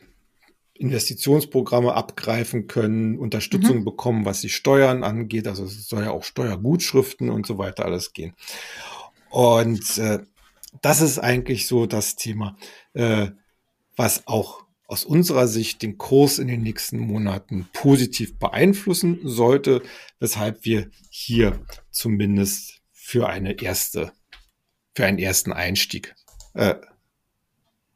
[0.76, 3.86] Investitionsprogramme abgreifen können, Unterstützung mhm.
[3.86, 5.48] bekommen, was die Steuern angeht.
[5.48, 8.34] Also es soll ja auch Steuergutschriften und so weiter alles gehen.
[9.30, 10.20] Und äh,
[10.82, 12.58] das ist eigentlich so das Thema,
[12.94, 13.30] äh,
[13.96, 19.82] was auch aus unserer Sicht den Kurs in den nächsten Monaten positiv beeinflussen sollte,
[20.20, 24.12] weshalb wir hier zumindest für eine erste,
[24.94, 26.16] für einen ersten Einstieg
[26.54, 26.76] äh,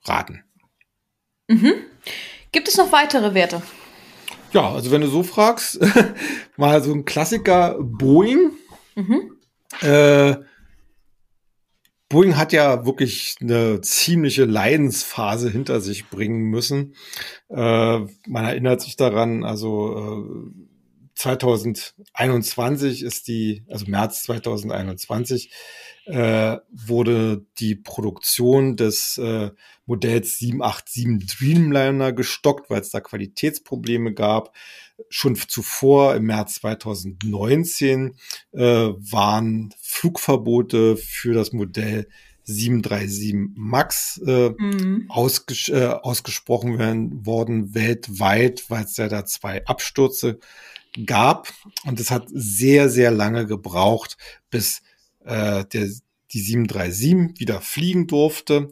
[0.04, 0.44] raten.
[1.48, 1.74] Mhm.
[2.52, 3.62] Gibt es noch weitere Werte?
[4.54, 5.80] Ja, also wenn du so fragst,
[6.58, 8.52] mal so ein Klassiker Boeing.
[8.96, 9.38] Mhm.
[9.82, 10.36] Äh,
[12.10, 16.96] Boeing hat ja wirklich eine ziemliche Leidensphase hinter sich bringen müssen.
[17.50, 20.68] Äh, man erinnert sich daran, also äh,
[21.18, 25.52] 2021 ist die, also März 2021,
[26.06, 29.52] äh, wurde die Produktion des äh,
[29.86, 34.56] Modells 787 Dreamliner gestockt, weil es da Qualitätsprobleme gab.
[35.10, 38.16] Schon zuvor, im März 2019,
[38.54, 42.08] äh, waren Flugverbote für das Modell
[42.48, 45.06] 737 Max äh, mhm.
[45.10, 50.40] ausges äh, ausgesprochen werden worden weltweit, weil es ja da zwei Abstürze
[51.06, 51.54] gab.
[51.86, 54.18] Und es hat sehr, sehr lange gebraucht,
[54.50, 54.82] bis
[55.26, 55.90] äh, der,
[56.32, 58.72] die 737 wieder fliegen durfte.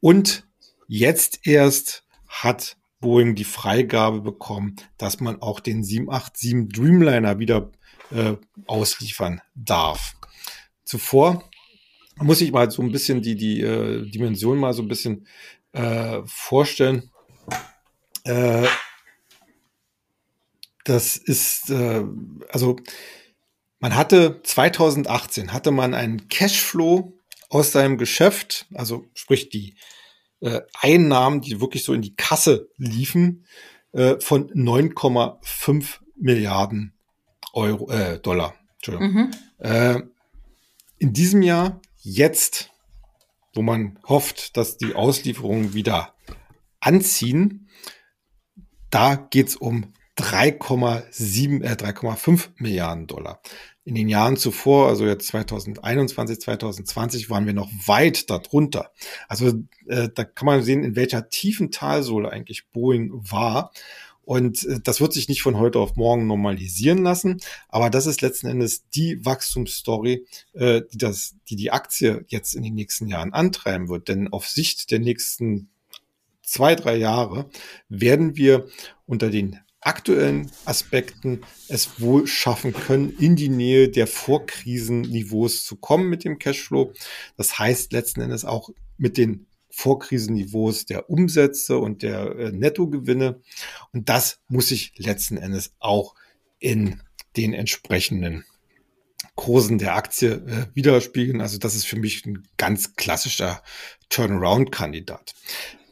[0.00, 0.46] Und
[0.86, 7.70] jetzt erst hat Boeing die Freigabe bekommen, dass man auch den 787 Dreamliner wieder
[8.10, 8.34] äh,
[8.66, 10.14] ausliefern darf.
[10.84, 11.48] Zuvor
[12.16, 15.26] muss ich mal so ein bisschen die, die äh, Dimension mal so ein bisschen
[15.72, 17.10] äh, vorstellen.
[18.24, 18.66] Äh,
[20.88, 22.04] das ist, äh,
[22.50, 22.76] also
[23.80, 27.12] man hatte 2018 hatte man einen Cashflow
[27.48, 29.76] aus seinem Geschäft, also sprich die
[30.40, 33.46] äh, Einnahmen, die wirklich so in die Kasse liefen,
[33.92, 36.94] äh, von 9,5 Milliarden
[37.52, 38.54] Euro, äh, Dollar.
[38.86, 39.30] Mhm.
[39.58, 40.00] Äh,
[40.98, 42.70] in diesem Jahr, jetzt,
[43.54, 46.14] wo man hofft, dass die Auslieferungen wieder
[46.80, 47.68] anziehen,
[48.90, 53.40] da geht's um 3,7, äh, 3,5 Milliarden Dollar.
[53.84, 58.92] In den Jahren zuvor, also jetzt 2021, 2020, waren wir noch weit darunter.
[59.28, 59.52] Also
[59.86, 63.72] äh, da kann man sehen, in welcher tiefen Talsohle eigentlich Boeing war.
[64.22, 67.40] Und äh, das wird sich nicht von heute auf morgen normalisieren lassen.
[67.68, 72.64] Aber das ist letzten Endes die Wachstumsstory, äh, die, das, die die Aktie jetzt in
[72.64, 74.08] den nächsten Jahren antreiben wird.
[74.08, 75.70] Denn auf Sicht der nächsten
[76.42, 77.48] zwei, drei Jahre
[77.88, 78.66] werden wir
[79.06, 86.08] unter den aktuellen Aspekten es wohl schaffen können, in die Nähe der Vorkrisenniveaus zu kommen
[86.08, 86.92] mit dem Cashflow.
[87.36, 93.40] Das heißt letzten Endes auch mit den Vorkrisenniveaus der Umsätze und der äh, Nettogewinne.
[93.92, 96.14] Und das muss sich letzten Endes auch
[96.58, 97.00] in
[97.36, 98.44] den entsprechenden
[99.36, 101.40] Kursen der Aktie äh, widerspiegeln.
[101.40, 103.62] Also das ist für mich ein ganz klassischer
[104.08, 105.34] Turnaround-Kandidat.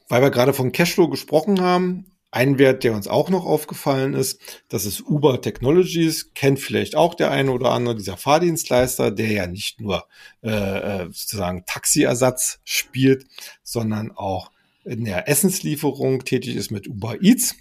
[0.08, 4.38] Weil wir gerade von Cashflow gesprochen haben, ein Wert, der uns auch noch aufgefallen ist,
[4.68, 9.46] das ist Uber Technologies, kennt vielleicht auch der eine oder andere, dieser Fahrdienstleister, der ja
[9.46, 10.06] nicht nur
[10.42, 13.24] äh, äh, sozusagen Taxiersatz spielt,
[13.62, 14.50] sondern auch
[14.84, 17.56] in der Essenslieferung tätig ist mit Uber Eats.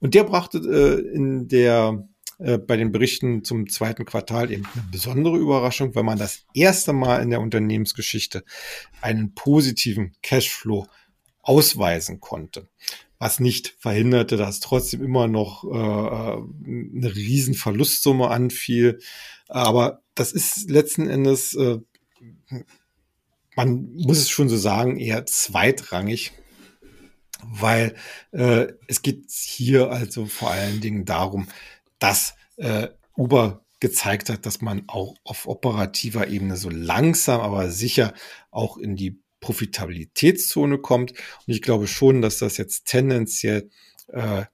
[0.00, 2.08] Und der brachte äh, in der
[2.38, 6.92] äh, bei den Berichten zum zweiten Quartal eben eine besondere Überraschung, weil man das erste
[6.92, 8.42] Mal in der Unternehmensgeschichte
[9.00, 10.88] einen positiven Cashflow
[11.40, 12.68] ausweisen konnte
[13.18, 19.00] was nicht verhinderte, dass trotzdem immer noch äh, eine riesen Verlustsumme anfiel.
[19.48, 21.78] Aber das ist letzten Endes, äh,
[23.56, 26.32] man muss es schon so sagen, eher zweitrangig,
[27.42, 27.96] weil
[28.30, 31.48] äh, es geht hier also vor allen Dingen darum,
[31.98, 38.14] dass äh, Uber gezeigt hat, dass man auch auf operativer Ebene so langsam, aber sicher
[38.50, 41.12] auch in die Profitabilitätszone kommt.
[41.12, 43.70] Und ich glaube schon, dass das jetzt tendenziell
[44.08, 44.44] äh,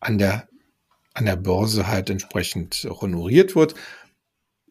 [0.00, 0.48] an der
[1.14, 3.74] an der Börse halt entsprechend honoriert wird.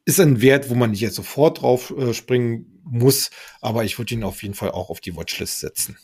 [0.05, 3.30] Ist ein Wert, wo man nicht jetzt sofort drauf äh, springen muss,
[3.62, 5.97] aber ich würde ihn auf jeden Fall auch auf die Watchlist setzen.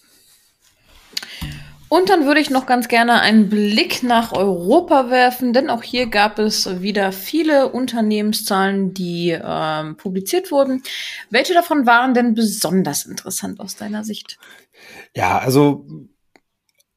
[1.90, 6.08] Und dann würde ich noch ganz gerne einen Blick nach Europa werfen, denn auch hier
[6.08, 10.84] gab es wieder viele Unternehmenszahlen, die ähm, publiziert wurden.
[11.30, 14.38] Welche davon waren denn besonders interessant aus deiner Sicht?
[15.16, 15.86] Ja, also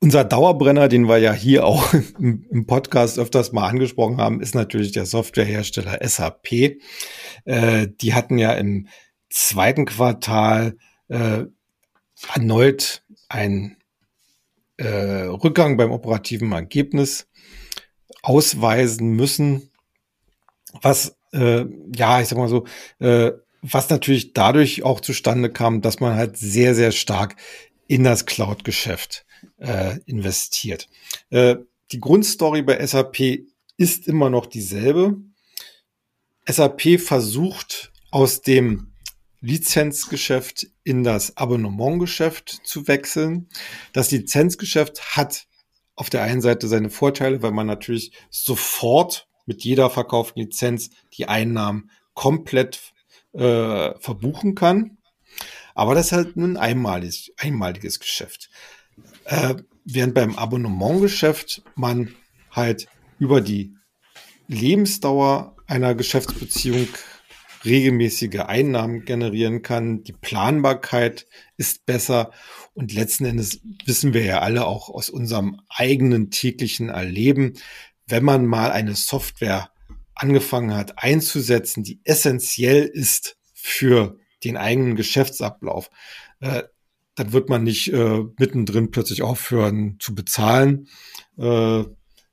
[0.01, 4.93] unser Dauerbrenner, den wir ja hier auch im, Podcast öfters mal angesprochen haben, ist natürlich
[4.93, 6.79] der Softwarehersteller SAP.
[7.45, 8.89] Äh, die hatten ja im
[9.29, 10.77] zweiten Quartal
[11.09, 11.45] äh,
[12.35, 13.77] erneut ein
[14.81, 17.29] äh, Rückgang beim operativen Ergebnis
[18.23, 19.71] ausweisen müssen,
[20.83, 21.65] was äh,
[21.95, 22.65] ja, ich sag mal so,
[22.99, 27.37] äh, was natürlich dadurch auch zustande kam, dass man halt sehr, sehr stark
[27.87, 29.27] in das Cloud-Geschäft
[29.59, 30.89] äh, investiert.
[31.31, 31.57] Äh,
[31.93, 33.41] die Grundstory bei SAP
[33.77, 35.17] ist immer noch dieselbe.
[36.49, 38.90] SAP versucht aus dem
[39.41, 43.49] Lizenzgeschäft in das Abonnementgeschäft zu wechseln.
[43.93, 45.47] Das Lizenzgeschäft hat
[45.97, 51.27] auf der einen Seite seine Vorteile, weil man natürlich sofort mit jeder verkauften Lizenz die
[51.27, 52.93] Einnahmen komplett
[53.33, 54.99] äh, verbuchen kann.
[55.75, 58.51] Aber das ist halt ein einmaliges, einmaliges Geschäft.
[59.25, 62.15] Äh, während beim Abonnementgeschäft man
[62.51, 62.89] halt
[63.19, 63.75] über die
[64.49, 66.89] Lebensdauer einer Geschäftsbeziehung
[67.65, 70.03] regelmäßige Einnahmen generieren kann.
[70.03, 72.31] Die Planbarkeit ist besser.
[72.75, 77.55] Und letzten Endes wissen wir ja alle auch aus unserem eigenen täglichen Erleben,
[78.07, 79.71] wenn man mal eine Software
[80.15, 85.91] angefangen hat einzusetzen, die essentiell ist für den eigenen Geschäftsablauf,
[86.41, 86.63] äh,
[87.15, 90.89] dann wird man nicht äh, mittendrin plötzlich aufhören zu bezahlen,
[91.39, 91.85] äh,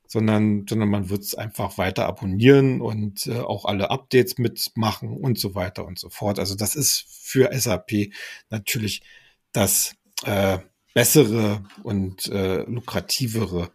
[0.08, 5.38] sondern, sondern man wird es einfach weiter abonnieren und äh, auch alle Updates mitmachen und
[5.38, 6.38] so weiter und so fort.
[6.38, 8.10] Also das ist für SAP
[8.48, 9.02] natürlich
[9.52, 9.94] das
[10.24, 10.58] äh,
[10.94, 13.70] bessere und äh, lukrativere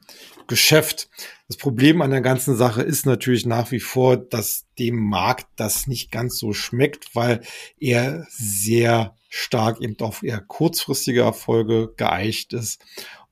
[0.48, 1.08] Geschäft.
[1.48, 5.88] Das Problem an der ganzen Sache ist natürlich nach wie vor, dass dem Markt das
[5.88, 7.42] nicht ganz so schmeckt, weil
[7.80, 12.84] er sehr stark eben auf eher kurzfristige Erfolge geeicht ist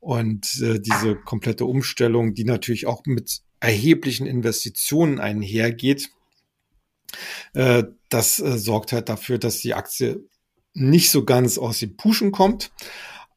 [0.01, 6.09] und äh, diese komplette Umstellung, die natürlich auch mit erheblichen Investitionen einhergeht,
[7.53, 10.27] äh, das äh, sorgt halt dafür, dass die Aktie
[10.73, 12.71] nicht so ganz aus dem Puschen kommt.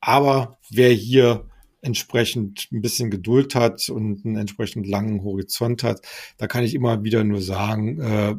[0.00, 1.48] Aber wer hier
[1.82, 6.00] entsprechend ein bisschen Geduld hat und einen entsprechend langen Horizont hat,
[6.38, 8.30] da kann ich immer wieder nur sagen, äh,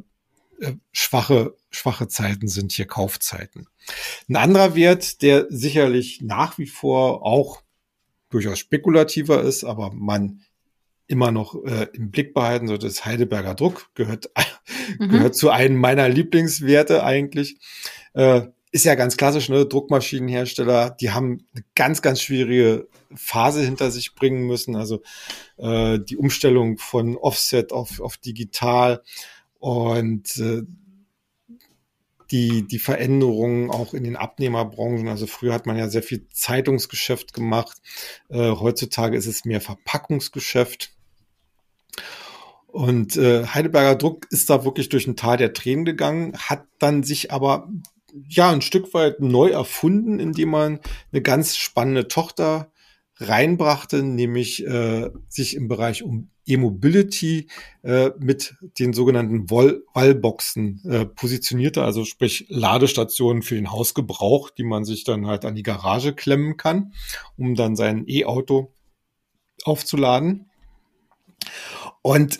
[0.62, 3.68] äh, schwache, schwache Zeiten sind hier Kaufzeiten.
[4.28, 7.62] Ein anderer Wert, der sicherlich nach wie vor auch
[8.36, 10.42] durchaus spekulativer ist, aber man
[11.08, 14.30] immer noch äh, im Blick behalten sollte, das Heidelberger Druck gehört,
[15.00, 15.10] mhm.
[15.10, 17.58] gehört zu einem meiner Lieblingswerte eigentlich.
[18.14, 19.66] Äh, ist ja ganz klassisch, ne?
[19.66, 24.76] Druckmaschinenhersteller, die haben eine ganz, ganz schwierige Phase hinter sich bringen müssen.
[24.76, 25.02] Also
[25.56, 29.02] äh, die Umstellung von Offset auf, auf digital
[29.60, 30.64] und äh,
[32.32, 35.08] die, die Veränderungen auch in den Abnehmerbranchen.
[35.08, 37.78] Also früher hat man ja sehr viel Zeitungsgeschäft gemacht.
[38.30, 40.92] Äh, heutzutage ist es mehr Verpackungsgeschäft.
[42.68, 47.04] Und äh, Heidelberger Druck ist da wirklich durch ein Tal der Tränen gegangen, hat dann
[47.04, 47.70] sich aber
[48.28, 50.80] ja ein Stück weit neu erfunden, indem man
[51.12, 52.72] eine ganz spannende Tochter
[53.18, 57.48] reinbrachte, nämlich äh, sich im Bereich um E-Mobility
[57.84, 64.86] äh, mit den sogenannten Wallboxen äh, positionierte, also sprich Ladestationen für den Hausgebrauch, die man
[64.86, 66.94] sich dann halt an die Garage klemmen kann,
[67.38, 68.74] um dann sein E-Auto
[69.64, 70.52] aufzuladen.
[72.02, 72.40] Und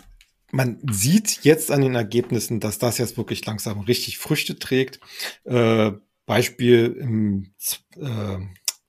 [0.52, 5.00] man sieht jetzt an den Ergebnissen, dass das jetzt wirklich langsam richtig Früchte trägt.
[5.44, 5.92] Äh,
[6.26, 7.54] Beispiel im
[7.96, 8.38] äh,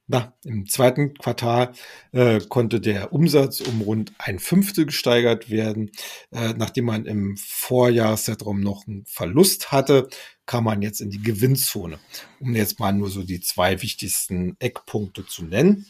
[0.08, 1.74] na, im zweiten Quartal
[2.14, 5.92] äh, konnte der Umsatz um rund ein Fünftel gesteigert werden.
[6.32, 10.08] Äh, nachdem man im Vorjahreszeitraum noch einen Verlust hatte,
[10.46, 12.00] kam man jetzt in die Gewinnzone.
[12.40, 15.86] Um jetzt mal nur so die zwei wichtigsten Eckpunkte zu nennen.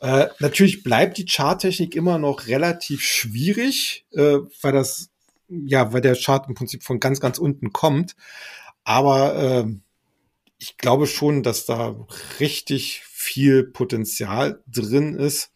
[0.00, 5.10] Äh, natürlich bleibt die Charttechnik immer noch relativ schwierig, äh, weil das,
[5.48, 8.16] ja, weil der Chart im Prinzip von ganz, ganz unten kommt.
[8.84, 9.74] Aber äh,
[10.60, 11.96] ich glaube schon, dass da
[12.38, 15.50] richtig viel Potenzial drin ist.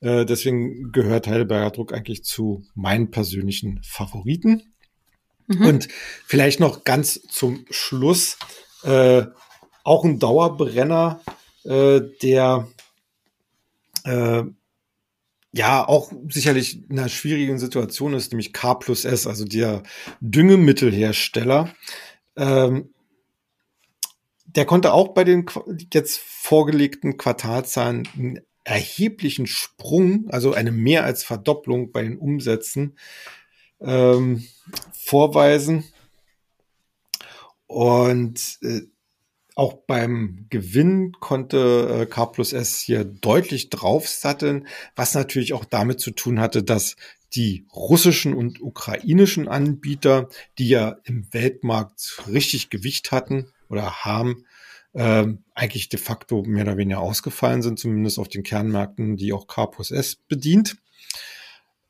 [0.00, 4.72] Äh, deswegen gehört Heidelberger Druck eigentlich zu meinen persönlichen Favoriten.
[5.46, 5.66] Mhm.
[5.66, 5.88] Und
[6.26, 8.38] vielleicht noch ganz zum Schluss
[8.84, 9.24] äh,
[9.84, 11.20] auch ein Dauerbrenner,
[11.64, 12.68] äh, der
[14.04, 14.42] äh,
[15.52, 19.82] ja auch sicherlich in einer schwierigen Situation ist, nämlich K plus S, also der
[20.20, 21.74] Düngemittelhersteller.
[22.36, 22.94] Ähm,
[24.54, 25.46] der konnte auch bei den
[25.92, 32.96] jetzt vorgelegten Quartalzahlen einen erheblichen Sprung, also eine mehr als Verdopplung bei den Umsätzen
[33.80, 34.46] ähm,
[34.92, 35.84] vorweisen.
[37.66, 38.80] Und äh,
[39.54, 46.00] auch beim Gewinn konnte äh, K plus S hier deutlich draufsatteln, was natürlich auch damit
[46.00, 46.96] zu tun hatte, dass
[47.34, 54.44] die russischen und ukrainischen Anbieter, die ja im Weltmarkt richtig Gewicht hatten oder haben,
[54.94, 59.46] ähm, eigentlich de facto mehr oder weniger ausgefallen sind, zumindest auf den Kernmärkten, die auch
[59.46, 60.76] K plus S bedient.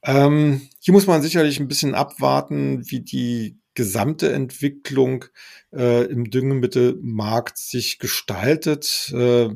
[0.03, 5.25] Ähm, hier muss man sicherlich ein bisschen abwarten, wie die gesamte Entwicklung
[5.73, 9.13] äh, im Düngemittelmarkt sich gestaltet.
[9.15, 9.51] Äh,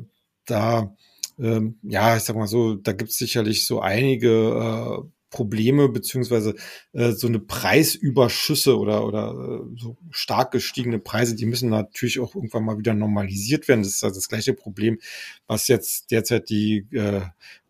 [0.45, 0.95] da,
[1.37, 6.55] äh, ja, ich sag mal so, da gibt es sicherlich so einige äh, Probleme beziehungsweise
[6.93, 12.35] äh, so eine Preisüberschüsse oder oder äh, so stark gestiegene Preise, die müssen natürlich auch
[12.35, 13.81] irgendwann mal wieder normalisiert werden.
[13.81, 14.99] Das ist also das gleiche Problem,
[15.47, 17.21] was jetzt derzeit die äh,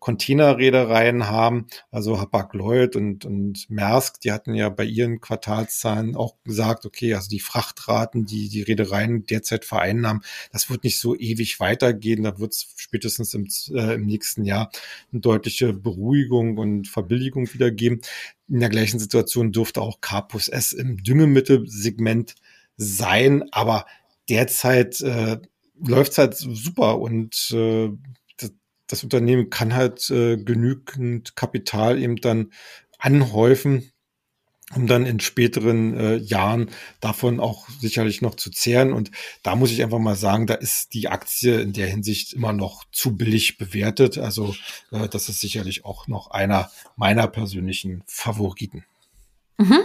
[0.04, 6.84] Containerreedereien haben, also Hapag-Lloyd und, und Maersk, die hatten ja bei ihren Quartalszahlen auch gesagt,
[6.84, 12.22] okay, also die Frachtraten, die die Reedereien derzeit vereinnahmen, das wird nicht so ewig weitergehen,
[12.22, 14.70] da wird es spätestens im, äh, im nächsten Jahr
[15.10, 18.02] eine deutliche Beruhigung und Verbilligung wieder geben.
[18.46, 22.34] In der gleichen Situation dürfte auch Carpus S im Düngemittelsegment
[22.76, 23.86] sein, aber
[24.28, 25.38] derzeit äh,
[25.82, 27.88] läuft es halt super und äh,
[28.94, 32.52] das Unternehmen kann halt äh, genügend Kapital eben dann
[32.96, 33.90] anhäufen,
[34.72, 36.70] um dann in späteren äh, Jahren
[37.00, 38.92] davon auch sicherlich noch zu zehren.
[38.92, 39.10] Und
[39.42, 42.84] da muss ich einfach mal sagen, da ist die Aktie in der Hinsicht immer noch
[42.92, 44.16] zu billig bewertet.
[44.16, 44.54] Also
[44.92, 48.84] äh, das ist sicherlich auch noch einer meiner persönlichen Favoriten.
[49.58, 49.80] Mhm.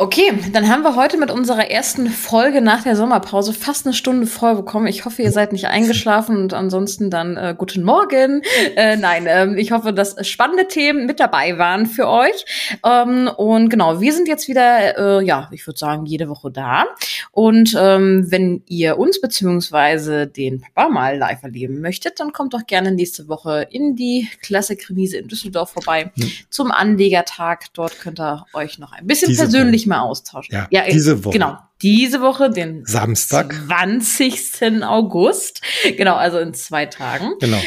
[0.00, 4.28] Okay, dann haben wir heute mit unserer ersten Folge nach der Sommerpause fast eine Stunde
[4.28, 4.86] voll bekommen.
[4.86, 8.42] Ich hoffe, ihr seid nicht eingeschlafen und ansonsten dann äh, guten Morgen.
[8.76, 12.78] Äh, nein, äh, ich hoffe, dass spannende Themen mit dabei waren für euch.
[12.86, 16.84] Ähm, und genau, wir sind jetzt wieder, äh, ja, ich würde sagen, jede Woche da.
[17.32, 22.66] Und ähm, wenn ihr uns beziehungsweise den Papa mal live erleben möchtet, dann kommt doch
[22.68, 26.30] gerne nächste Woche in die Klasse-Remise in Düsseldorf vorbei hm.
[26.50, 27.64] zum Anlegertag.
[27.72, 30.54] Dort könnt ihr euch noch ein bisschen Diese persönlich mal austauschen.
[30.54, 31.32] Ja, ja diese Woche.
[31.32, 34.82] Genau, diese Woche, den Samstag, 20.
[34.82, 35.60] August.
[35.96, 37.34] Genau, also in zwei Tagen.
[37.38, 37.58] Genau.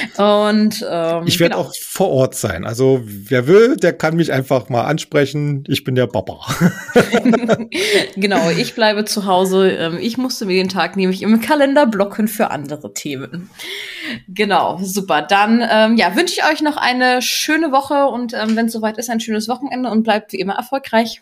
[0.47, 1.67] Und ähm, ich werde genau.
[1.67, 2.65] auch vor Ort sein.
[2.65, 5.63] Also wer will, der kann mich einfach mal ansprechen.
[5.69, 6.39] Ich bin der Papa.
[8.17, 9.71] genau, ich bleibe zu Hause.
[9.71, 13.49] Ähm, ich musste mir den Tag nämlich im Kalender blocken für andere Themen.
[14.27, 15.21] Genau, super.
[15.21, 18.97] Dann ähm, ja, wünsche ich euch noch eine schöne Woche und ähm, wenn es soweit
[18.97, 21.21] ist, ein schönes Wochenende und bleibt wie immer erfolgreich.